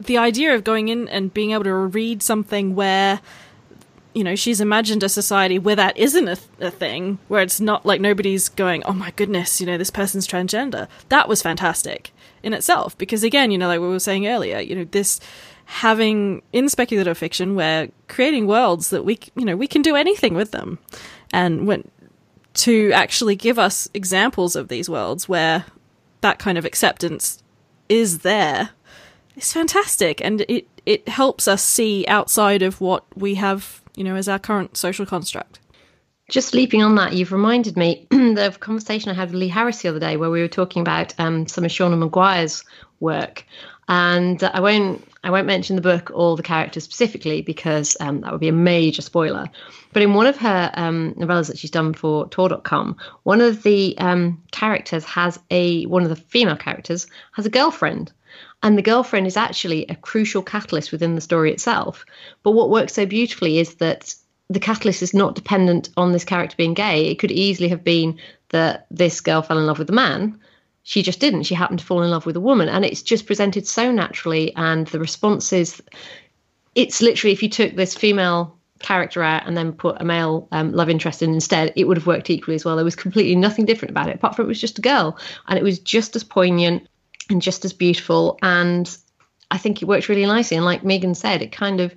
[0.00, 3.20] the idea of going in and being able to read something where
[4.14, 7.86] you know she's imagined a society where that isn't a, a, thing where it's not
[7.86, 10.88] like nobody's going oh my goodness you know this person's transgender.
[11.08, 14.74] That was fantastic in itself because again you know like we were saying earlier you
[14.74, 15.20] know this
[15.66, 20.34] having in speculative fiction we're creating worlds that we you know we can do anything
[20.34, 20.78] with them.
[21.32, 21.88] And when
[22.54, 25.64] to actually give us examples of these worlds where
[26.22, 27.42] that kind of acceptance
[27.88, 28.70] is there
[29.36, 30.20] is fantastic.
[30.20, 34.38] And it it helps us see outside of what we have you know as our
[34.38, 35.60] current social construct
[36.30, 39.88] just leaping on that, you've reminded me the conversation I had with Lee Harris the
[39.88, 42.64] other day where we were talking about um, some of Seanan McGuire's
[43.00, 43.44] work.
[43.88, 48.30] And I won't I won't mention the book or the characters specifically because um, that
[48.30, 49.50] would be a major spoiler.
[49.92, 53.98] But in one of her um, novellas that she's done for Tor.com, one of the
[53.98, 58.12] um, characters has a one of the female characters has a girlfriend,
[58.62, 62.04] and the girlfriend is actually a crucial catalyst within the story itself.
[62.42, 64.14] But what works so beautifully is that
[64.50, 67.06] the catalyst is not dependent on this character being gay.
[67.06, 68.18] It could easily have been
[68.50, 70.38] that this girl fell in love with the man.
[70.82, 71.44] She just didn't.
[71.44, 72.68] She happened to fall in love with a woman.
[72.68, 74.54] And it's just presented so naturally.
[74.56, 75.80] And the responses,
[76.74, 80.72] it's literally if you took this female character out and then put a male um,
[80.72, 82.76] love interest in instead, it would have worked equally as well.
[82.76, 85.16] There was completely nothing different about it, apart from it was just a girl.
[85.48, 86.88] And it was just as poignant
[87.30, 88.38] and just as beautiful.
[88.42, 88.96] And
[89.50, 90.56] I think it worked really nicely.
[90.56, 91.94] And like Megan said, it kind of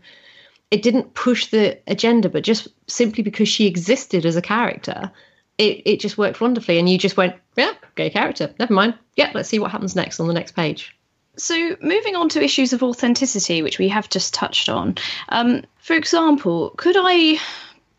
[0.71, 5.11] it didn't push the agenda, but just simply because she existed as a character,
[5.59, 6.79] it, it just worked wonderfully.
[6.79, 8.51] And you just went, yeah, gay character.
[8.57, 8.95] Never mind.
[9.15, 10.95] Yeah, let's see what happens next on the next page.
[11.37, 14.95] So, moving on to issues of authenticity, which we have just touched on.
[15.29, 17.39] Um, for example, could I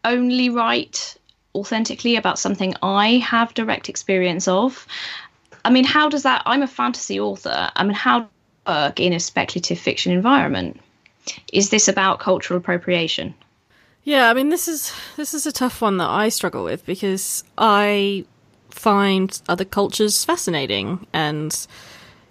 [0.05, 1.17] only write
[1.55, 4.87] authentically about something I have direct experience of?
[5.65, 6.43] I mean, how does that?
[6.47, 7.71] I'm a fantasy author.
[7.75, 8.29] I mean, how
[8.67, 10.81] work in a speculative fiction environment?
[11.53, 13.35] Is this about cultural appropriation?
[14.05, 17.45] Yeah, I mean, this is this is a tough one that I struggle with because
[17.57, 18.27] I
[18.71, 21.67] find other cultures fascinating, and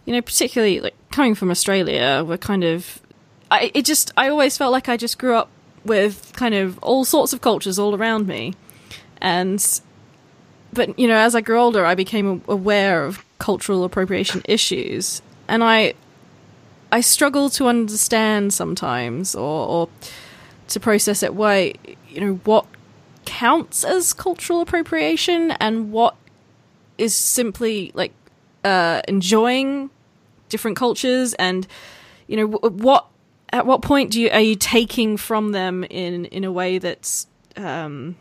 [0.06, 3.02] you know, particularly like coming from Australia, we're kind of.
[3.50, 5.50] I it just I always felt like I just grew up
[5.84, 8.54] with kind of all sorts of cultures all around me,
[9.20, 9.82] and
[10.74, 15.64] but you know, as I grew older, I became aware of cultural appropriation issues, and
[15.64, 15.94] I
[16.92, 19.90] I struggle to understand sometimes, or, or
[20.70, 21.34] to process it.
[21.34, 21.74] Why
[22.10, 22.66] you know what
[23.26, 26.16] counts as cultural appropriation and what
[26.98, 28.14] is simply like
[28.64, 29.90] uh, enjoying
[30.50, 31.68] different cultures, and
[32.28, 33.08] you know what
[33.50, 37.28] at what point do you are you taking from them in in a way that's
[37.56, 38.16] um,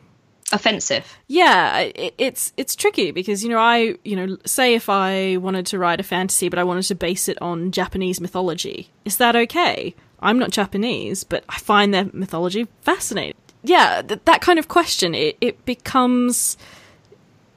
[0.53, 1.19] offensive.
[1.29, 5.67] Yeah, it, it's it's tricky because you know I you know say if I wanted
[5.67, 9.37] to write a fantasy but I wanted to base it on Japanese mythology, is that
[9.37, 9.95] okay?
[10.21, 13.35] I'm not Japanese, but I find their mythology fascinating.
[13.65, 16.57] Yeah, th- that kind of question it it becomes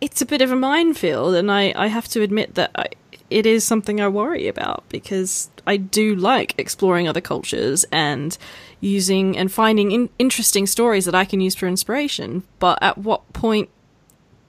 [0.02, 2.88] it's a bit of a minefield, and I I have to admit that I,
[3.30, 8.38] it is something I worry about because I do like exploring other cultures and
[8.80, 12.44] using and finding in- interesting stories that I can use for inspiration.
[12.60, 13.70] But at what point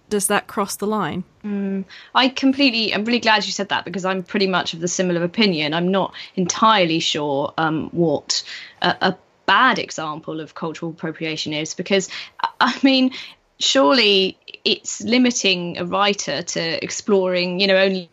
[0.09, 1.25] does that cross the line?
[1.45, 1.85] Mm,
[2.15, 5.25] I completely, I'm really glad you said that because I'm pretty much of the similar
[5.25, 5.75] opinion.
[5.75, 8.43] I'm not entirely sure um, what
[8.83, 12.09] a, a bad example of cultural appropriation is because,
[12.61, 13.12] I mean,
[13.59, 18.11] surely it's limiting a writer to exploring, you know, only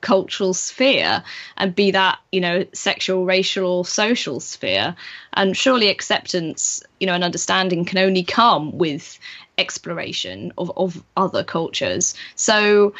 [0.00, 1.22] cultural sphere
[1.56, 4.94] and be that you know sexual racial or social sphere.
[5.32, 9.18] And surely acceptance you know and understanding can only come with
[9.58, 12.14] exploration of, of other cultures.
[12.34, 12.94] So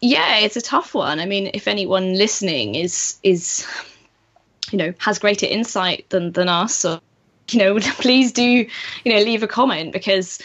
[0.00, 1.20] yeah it's a tough one.
[1.20, 3.66] I mean if anyone listening is is
[4.70, 7.00] you know has greater insight than than us or
[7.52, 10.38] you know, please do, you know, leave a comment because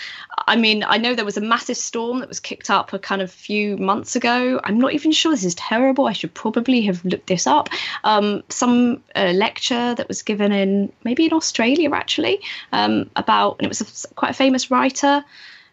[0.48, 3.22] I mean, I know there was a massive storm that was kicked up a kind
[3.22, 4.60] of few months ago.
[4.64, 6.08] I'm not even sure this is terrible.
[6.08, 7.70] I should probably have looked this up.
[8.04, 12.42] Um, some uh, lecture that was given in maybe in Australia actually
[12.72, 15.24] um, about, and it was a, quite a famous writer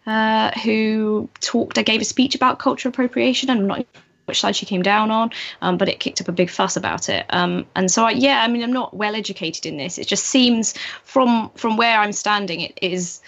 [0.07, 3.51] uh, who talked, I gave a speech about cultural appropriation.
[3.51, 3.87] I'm not
[4.27, 7.09] which side she came down on, um, but it kicked up a big fuss about
[7.09, 7.27] it.
[7.31, 9.99] Um, and so, I, yeah, I mean, I'm not well educated in this.
[9.99, 13.21] It just seems from from where I'm standing, it is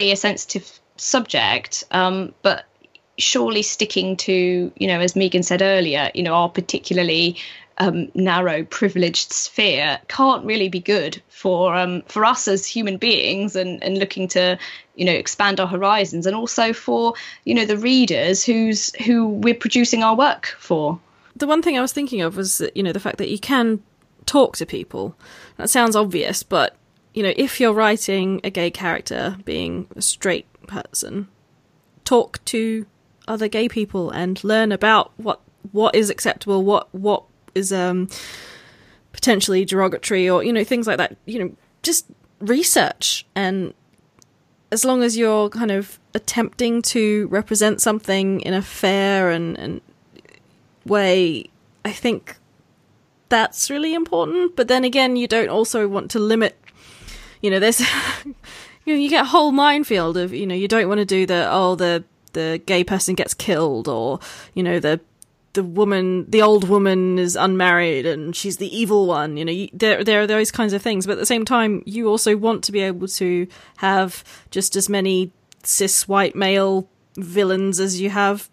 [0.00, 2.64] a sensitive subject, um, but
[3.18, 7.36] surely sticking to, you know, as Megan said earlier, you know, our particularly
[7.80, 13.56] um, narrow, privileged sphere can't really be good for um, for us as human beings,
[13.56, 14.58] and and looking to
[14.94, 17.14] you know expand our horizons, and also for
[17.44, 21.00] you know the readers who's who we're producing our work for.
[21.34, 23.82] The one thing I was thinking of was you know the fact that you can
[24.26, 25.16] talk to people.
[25.56, 26.76] That sounds obvious, but
[27.14, 31.28] you know if you're writing a gay character being a straight person,
[32.04, 32.84] talk to
[33.26, 35.40] other gay people and learn about what
[35.72, 37.24] what is acceptable, what what
[37.54, 38.08] is um,
[39.12, 41.16] potentially derogatory or you know things like that.
[41.26, 42.06] You know, just
[42.40, 43.74] research and
[44.72, 49.80] as long as you're kind of attempting to represent something in a fair and, and
[50.86, 51.46] way,
[51.84, 52.36] I think
[53.28, 54.56] that's really important.
[54.56, 56.58] But then again, you don't also want to limit.
[57.40, 57.80] You know, there's
[58.24, 58.34] you
[58.86, 61.48] know you get a whole minefield of you know you don't want to do the
[61.50, 64.20] oh the the gay person gets killed or
[64.54, 65.00] you know the
[65.52, 69.36] the woman, the old woman is unmarried and she's the evil one.
[69.36, 71.06] You know, you, there there are those kinds of things.
[71.06, 73.46] But at the same time, you also want to be able to
[73.78, 75.32] have just as many
[75.62, 78.48] cis white male villains as you have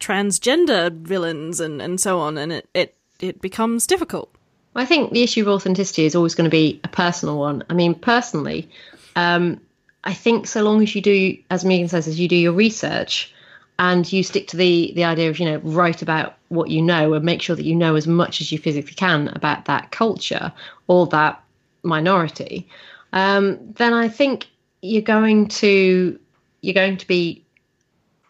[0.00, 2.38] transgender villains and, and so on.
[2.38, 4.34] And it, it, it becomes difficult.
[4.74, 7.64] I think the issue of authenticity is always going to be a personal one.
[7.68, 8.70] I mean, personally,
[9.16, 9.60] um,
[10.04, 13.34] I think so long as you do, as Megan says, as you do your research,
[13.80, 17.14] and you stick to the the idea of you know write about what you know
[17.14, 20.52] and make sure that you know as much as you physically can about that culture
[20.86, 21.42] or that
[21.82, 22.68] minority.
[23.12, 24.46] Um, then i think
[24.82, 26.20] you're going to
[26.60, 27.44] you're going to be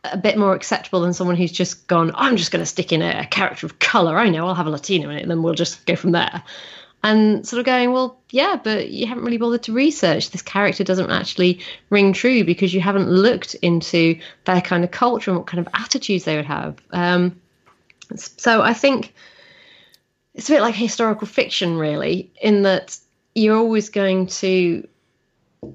[0.04, 3.02] a bit more acceptable than someone who's just gone i'm just going to stick in
[3.02, 5.42] a, a character of color i know i'll have a latino in it and then
[5.42, 6.42] we'll just go from there
[7.02, 10.30] and sort of going, well, yeah, but you haven't really bothered to research.
[10.30, 15.30] This character doesn't actually ring true because you haven't looked into their kind of culture
[15.30, 16.76] and what kind of attitudes they would have.
[16.90, 17.40] Um,
[18.16, 19.14] so I think
[20.34, 22.98] it's a bit like historical fiction, really, in that
[23.34, 24.86] you're always going to,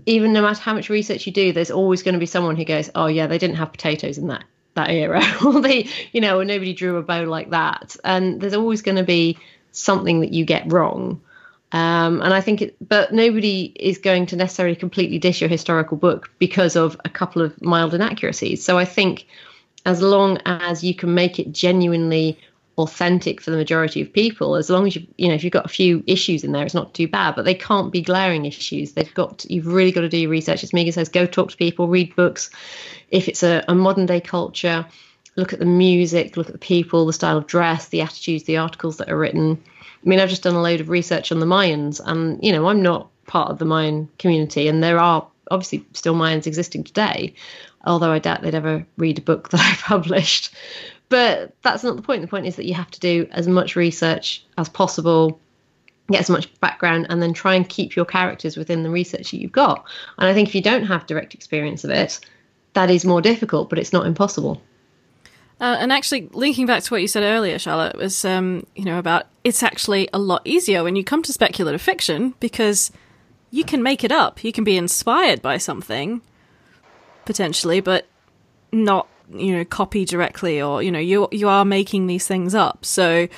[0.05, 2.65] even no matter how much research you do, there's always going to be someone who
[2.65, 4.43] goes, oh, yeah, they didn't have potatoes in that
[4.76, 8.82] that era or they you know nobody drew a bow like that and there's always
[8.82, 9.38] going to be
[9.76, 11.21] something that you get wrong.
[11.71, 15.97] Um, and I think, it, but nobody is going to necessarily completely dish your historical
[15.97, 18.63] book because of a couple of mild inaccuracies.
[18.63, 19.28] So I think
[19.86, 22.39] as long as you can make it genuinely
[22.78, 25.65] authentic for the majority of people, as long as you, you know, if you've got
[25.65, 28.93] a few issues in there, it's not too bad, but they can't be glaring issues.
[28.93, 30.63] They've got, to, you've really got to do your research.
[30.63, 32.49] As Megan says, go talk to people, read books.
[33.11, 34.86] If it's a, a modern day culture,
[35.36, 38.57] look at the music, look at the people, the style of dress, the attitudes, the
[38.57, 39.61] articles that are written.
[39.81, 42.67] I mean, I've just done a load of research on the Mayans, and you know,
[42.67, 47.33] I'm not part of the Mayan community, and there are obviously still Mayans existing today,
[47.86, 50.53] although I doubt they'd ever read a book that I published.
[51.09, 52.21] But that's not the point.
[52.21, 55.39] The point is that you have to do as much research as possible,
[56.09, 59.38] get as much background, and then try and keep your characters within the research that
[59.38, 59.86] you've got.
[60.17, 62.19] And I think if you don't have direct experience of it,
[62.73, 64.61] that is more difficult, but it's not impossible.
[65.60, 68.99] Uh, and actually, linking back to what you said earlier, Charlotte, was um, you know
[68.99, 72.91] about it's actually a lot easier when you come to speculative fiction because
[73.51, 74.43] you can make it up.
[74.43, 76.22] You can be inspired by something
[77.24, 78.06] potentially, but
[78.74, 82.84] not you know copy directly, or you know you you are making these things up.
[82.84, 83.30] So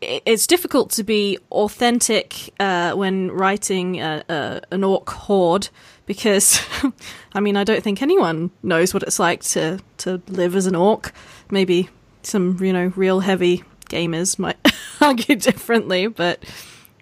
[0.00, 5.68] it's difficult to be authentic uh, when writing an orc horde
[6.06, 6.60] because
[7.34, 10.74] I mean I don't think anyone knows what it's like to to live as an
[10.74, 11.12] orc.
[11.50, 11.88] Maybe
[12.22, 14.56] some you know real heavy gamers might
[15.00, 16.44] argue differently, but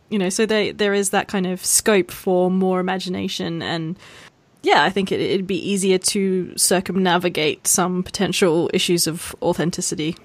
[0.08, 3.96] you know so they, there is that kind of scope for more imagination and
[4.62, 10.16] yeah, I think it, it'd be easier to circumnavigate some potential issues of authenticity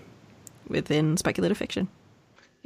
[0.68, 1.88] within speculative fiction.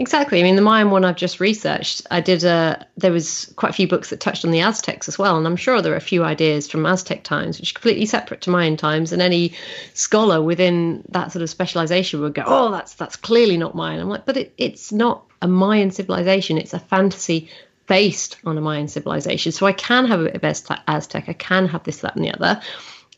[0.02, 0.39] Exactly.
[0.39, 3.74] I mean, the Mayan one I've just researched, I did a, there was quite a
[3.74, 5.38] few books that touched on the Aztecs as well.
[5.38, 8.41] And I'm sure there are a few ideas from Aztec times, which are completely separate
[8.41, 9.12] to Mayan times.
[9.12, 9.54] And any
[9.93, 13.99] scholar within that sort of specialization would go, oh, that's, that's clearly not Mayan.
[13.99, 16.58] I'm like, but it, it's not a Mayan civilization.
[16.58, 17.52] It's a fantasy
[17.86, 19.52] based on a Mayan civilization.
[19.52, 21.30] So I can have a bit of Aztec.
[21.30, 22.60] I can have this, that, and the other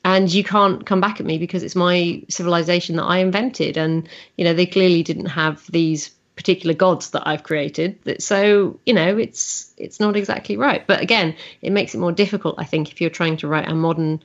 [0.06, 3.78] and you can't come back at me because it's my civilization that I invented.
[3.78, 8.22] And you know, they clearly didn't have these particular gods that I've created.
[8.22, 10.86] So you know, it's it's not exactly right.
[10.86, 13.76] But again, it makes it more difficult, I think, if you're trying to write a
[13.76, 14.24] modern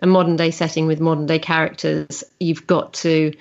[0.00, 3.32] a modern day setting with modern day characters, you've got to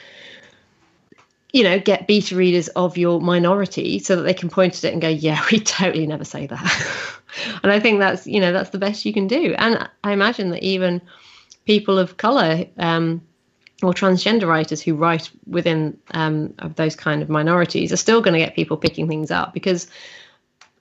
[1.56, 4.91] you know, get beta readers of your minority so that they can point at it
[4.91, 7.22] and go, yeah, we totally never say that.
[7.64, 9.56] and I think that's, you know, that's the best you can do.
[9.58, 11.01] And I imagine that even
[11.66, 13.22] people of color um,
[13.86, 18.33] or transgender writers who write within um, of those kind of minorities are still going
[18.33, 19.88] to get people picking things up because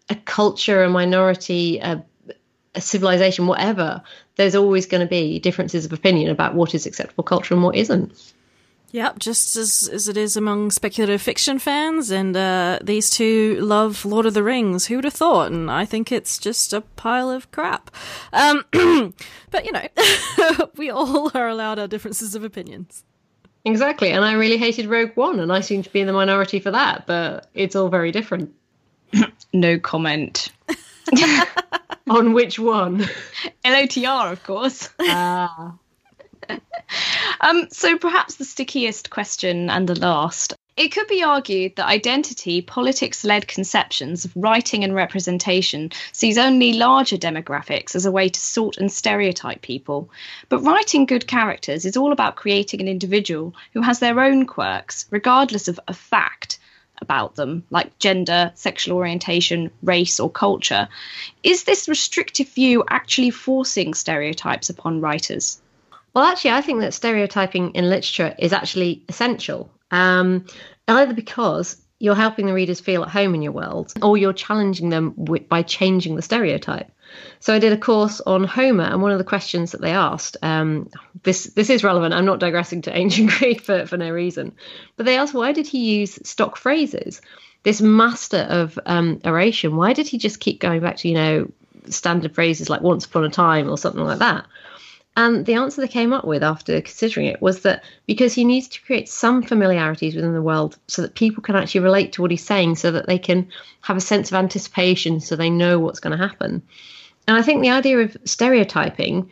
[0.09, 2.05] a culture, a minority, a,
[2.75, 4.03] a civilization, whatever,
[4.37, 7.77] there's always going to be differences of opinion about what is acceptable culture and what
[7.77, 8.34] isn't.
[8.95, 14.05] Yep, just as, as it is among speculative fiction fans, and uh, these two love
[14.05, 14.87] Lord of the Rings.
[14.87, 15.51] Who would have thought?
[15.51, 17.91] And I think it's just a pile of crap.
[18.33, 18.65] Um,
[19.51, 19.89] but you know,
[20.77, 23.03] we all are allowed our differences of opinions.
[23.65, 26.61] Exactly, and I really hated Rogue One, and I seem to be in the minority
[26.61, 27.05] for that.
[27.05, 28.55] But it's all very different.
[29.53, 30.53] no comment.
[32.09, 33.07] On which one?
[33.65, 34.89] LOTR, of course.
[35.01, 35.75] Ah.
[37.41, 40.55] Um, so perhaps the stickiest question and the last.
[40.77, 46.73] It could be argued that identity politics led conceptions of writing and representation sees only
[46.73, 50.11] larger demographics as a way to sort and stereotype people.
[50.49, 55.07] But writing good characters is all about creating an individual who has their own quirks,
[55.11, 56.59] regardless of a fact
[57.01, 60.89] about them, like gender, sexual orientation, race, or culture.
[61.45, 65.61] Is this restrictive view actually forcing stereotypes upon writers?
[66.15, 69.71] Well, actually, I think that stereotyping in literature is actually essential.
[69.91, 70.47] Um,
[70.87, 74.91] either because you're helping the readers feel at home in your world, or you're challenging
[74.91, 76.91] them with, by changing the stereotype.
[77.41, 80.37] So I did a course on Homer, and one of the questions that they asked,
[80.43, 80.91] um,
[81.23, 82.15] this this is relevant.
[82.15, 84.53] I'm not digressing to ancient Greek for, for no reason,
[84.97, 87.21] but they asked why did he use stock phrases?
[87.63, 91.53] This master of um, oration, why did he just keep going back to you know
[91.89, 94.47] standard phrases like "once upon a time" or something like that?
[95.17, 98.67] And the answer they came up with after considering it was that because he needs
[98.69, 102.33] to create some familiarities within the world so that people can actually relate to what
[102.33, 103.49] he's saying so that they can
[103.83, 106.63] have a sense of anticipation so they know what's going to happen.
[107.29, 109.31] And I think the idea of stereotyping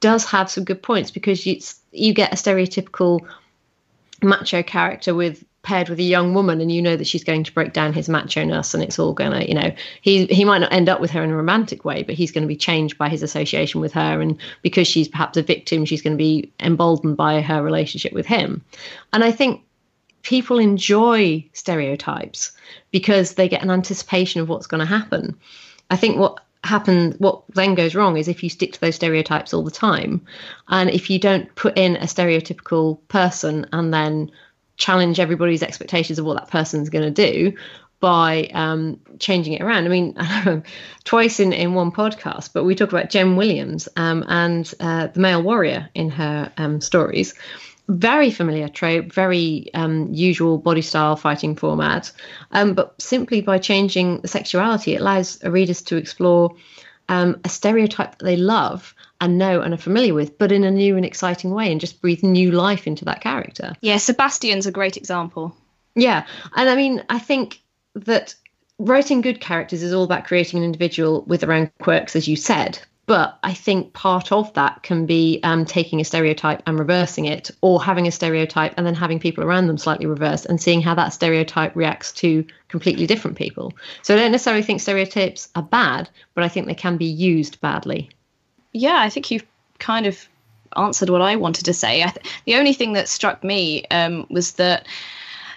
[0.00, 1.60] does have some good points because you,
[1.92, 3.20] you get a stereotypical
[4.22, 7.52] macho character with paired with a young woman and you know that she's going to
[7.52, 10.58] break down his macho ness and it's all going to you know he he might
[10.58, 12.96] not end up with her in a romantic way but he's going to be changed
[12.96, 16.50] by his association with her and because she's perhaps a victim she's going to be
[16.60, 18.64] emboldened by her relationship with him.
[19.12, 19.62] And i think
[20.22, 22.52] people enjoy stereotypes
[22.90, 25.36] because they get an anticipation of what's going to happen.
[25.90, 29.54] I think what happens what then goes wrong is if you stick to those stereotypes
[29.54, 30.20] all the time
[30.68, 34.30] and if you don't put in a stereotypical person and then
[34.80, 37.56] challenge everybody's expectations of what that person's going to do
[38.00, 39.84] by um, changing it around.
[39.84, 40.64] I mean,
[41.04, 45.20] twice in, in one podcast, but we talk about Jen Williams um, and uh, the
[45.20, 47.34] male warrior in her um, stories.
[47.88, 52.10] Very familiar trope, very um, usual body style fighting format.
[52.52, 56.54] Um, but simply by changing the sexuality, it allows readers to explore
[57.10, 60.70] um, a stereotype that they love and know and are familiar with, but in a
[60.70, 63.74] new and exciting way and just breathe new life into that character.
[63.80, 65.54] Yeah, Sebastian's a great example.
[65.94, 66.26] Yeah.
[66.56, 67.60] And I mean, I think
[67.94, 68.34] that
[68.78, 72.36] writing good characters is all about creating an individual with their own quirks, as you
[72.36, 72.78] said.
[73.06, 77.50] But I think part of that can be um, taking a stereotype and reversing it,
[77.60, 80.94] or having a stereotype and then having people around them slightly reversed and seeing how
[80.94, 83.72] that stereotype reacts to completely different people.
[84.02, 87.60] So I don't necessarily think stereotypes are bad, but I think they can be used
[87.60, 88.10] badly
[88.72, 89.46] yeah, I think you've
[89.78, 90.28] kind of
[90.76, 92.02] answered what I wanted to say.
[92.02, 94.86] Th- the only thing that struck me um, was that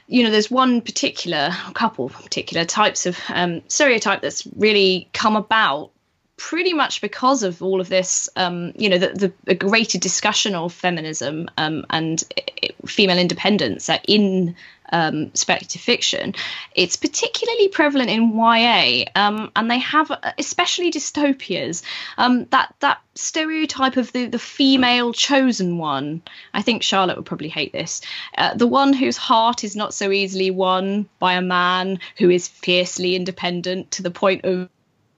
[0.07, 5.91] you know there's one particular couple particular types of um, stereotype that's really come about
[6.38, 10.74] pretty much because of all of this, um, you know, the, the, greater discussion of
[10.74, 14.55] feminism um, and it, female independence in
[14.94, 16.36] um, speculative fiction,
[16.76, 21.84] it's particularly prevalent in YA, um, and they have especially dystopias.
[22.18, 26.22] Um, that that stereotype of the the female chosen one.
[26.54, 28.02] I think Charlotte would probably hate this.
[28.38, 32.48] Uh, the one whose heart is not so easily won by a man who is
[32.48, 34.70] fiercely independent to the point of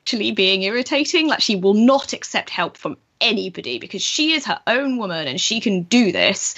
[0.04, 1.28] actually being irritating.
[1.28, 5.40] Like she will not accept help from anybody because she is her own woman and
[5.40, 6.56] she can do this.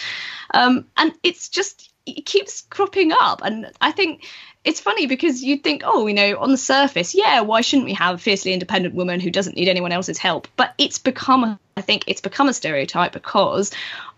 [0.53, 3.41] Um, and it's just it keeps cropping up.
[3.43, 4.25] And i think
[4.63, 7.93] it's funny because you'd think oh you know on the surface yeah why shouldn't we
[7.93, 10.47] have a fiercely independent woman who doesn't need anyone else's help?
[10.55, 13.71] But it's become i think it's become a stereotype because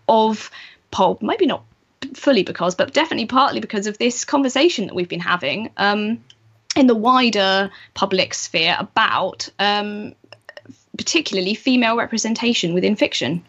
[0.08, 0.50] of
[0.90, 1.64] pulp maybe not
[2.14, 6.22] fully because but definitely partly because of this conversation that we've been having um,
[6.76, 10.14] in the wider public sphere about um,
[10.96, 13.42] particularly female representation within fiction.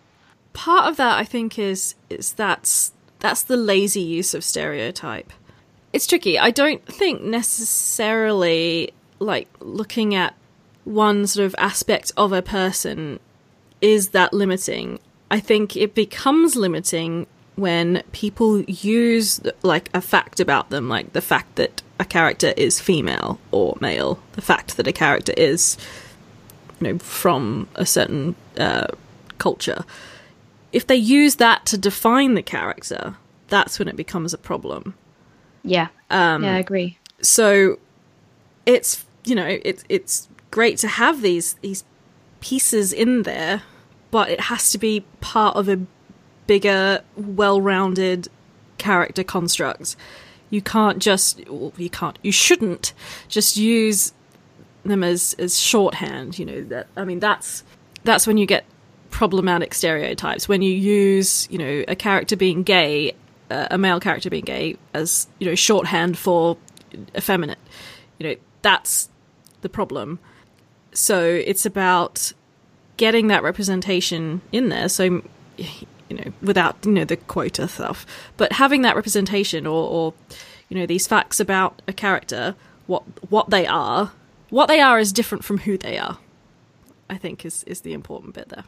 [0.54, 5.32] Part of that I think is is that's that's the lazy use of stereotype.
[5.94, 6.38] It's tricky.
[6.38, 10.36] I don't think necessarily like looking at
[10.84, 13.20] one sort of aspect of a person
[13.80, 15.00] is that limiting.
[15.30, 21.22] I think it becomes limiting when people use like a fact about them, like the
[21.22, 25.78] fact that a character is female or male, the fact that a character is,
[26.80, 28.88] you know, from a certain uh,
[29.38, 29.86] culture.
[30.72, 33.16] If they use that to define the character,
[33.48, 34.96] that's when it becomes a problem.
[35.64, 35.90] Yeah.
[36.10, 36.98] Um, yeah, I agree.
[37.22, 37.80] So
[38.66, 41.84] it's you know it's it's great to have these these
[42.40, 43.64] pieces in there,
[44.10, 45.80] but it has to be part of a
[46.48, 48.28] bigger, well-rounded
[48.78, 49.96] character construct.
[50.50, 52.94] You can't just you can't you shouldn't
[53.28, 54.14] just use
[54.84, 56.40] them as as shorthand.
[56.40, 57.64] You know that I mean that's
[58.04, 58.66] that's when you get
[59.12, 60.48] problematic stereotypes.
[60.48, 63.14] When you use you know a character being gay
[63.50, 66.58] uh, a male character being gay as you know shorthand for
[67.16, 67.60] effeminate
[68.18, 69.10] you know that's
[69.62, 70.20] the problem.
[70.94, 72.34] So it's about
[72.98, 74.90] getting that representation in there.
[74.90, 75.22] So
[75.58, 78.06] you know without you know the quota stuff.
[78.38, 80.14] But having that representation or, or
[80.72, 82.56] you know these facts about a character
[82.88, 84.12] what what they are
[84.50, 86.18] what they are is different from who they are
[87.10, 88.64] i think is is the important bit there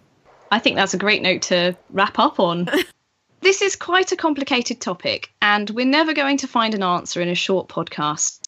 [0.53, 2.69] i think that's a great note to wrap up on
[3.41, 7.29] this is quite a complicated topic and we're never going to find an answer in
[7.29, 8.39] a short podcast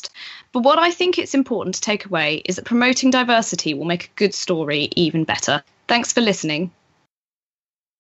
[0.56, 4.06] but what I think it's important to take away is that promoting diversity will make
[4.06, 5.62] a good story even better.
[5.90, 6.72] Thanks for listening.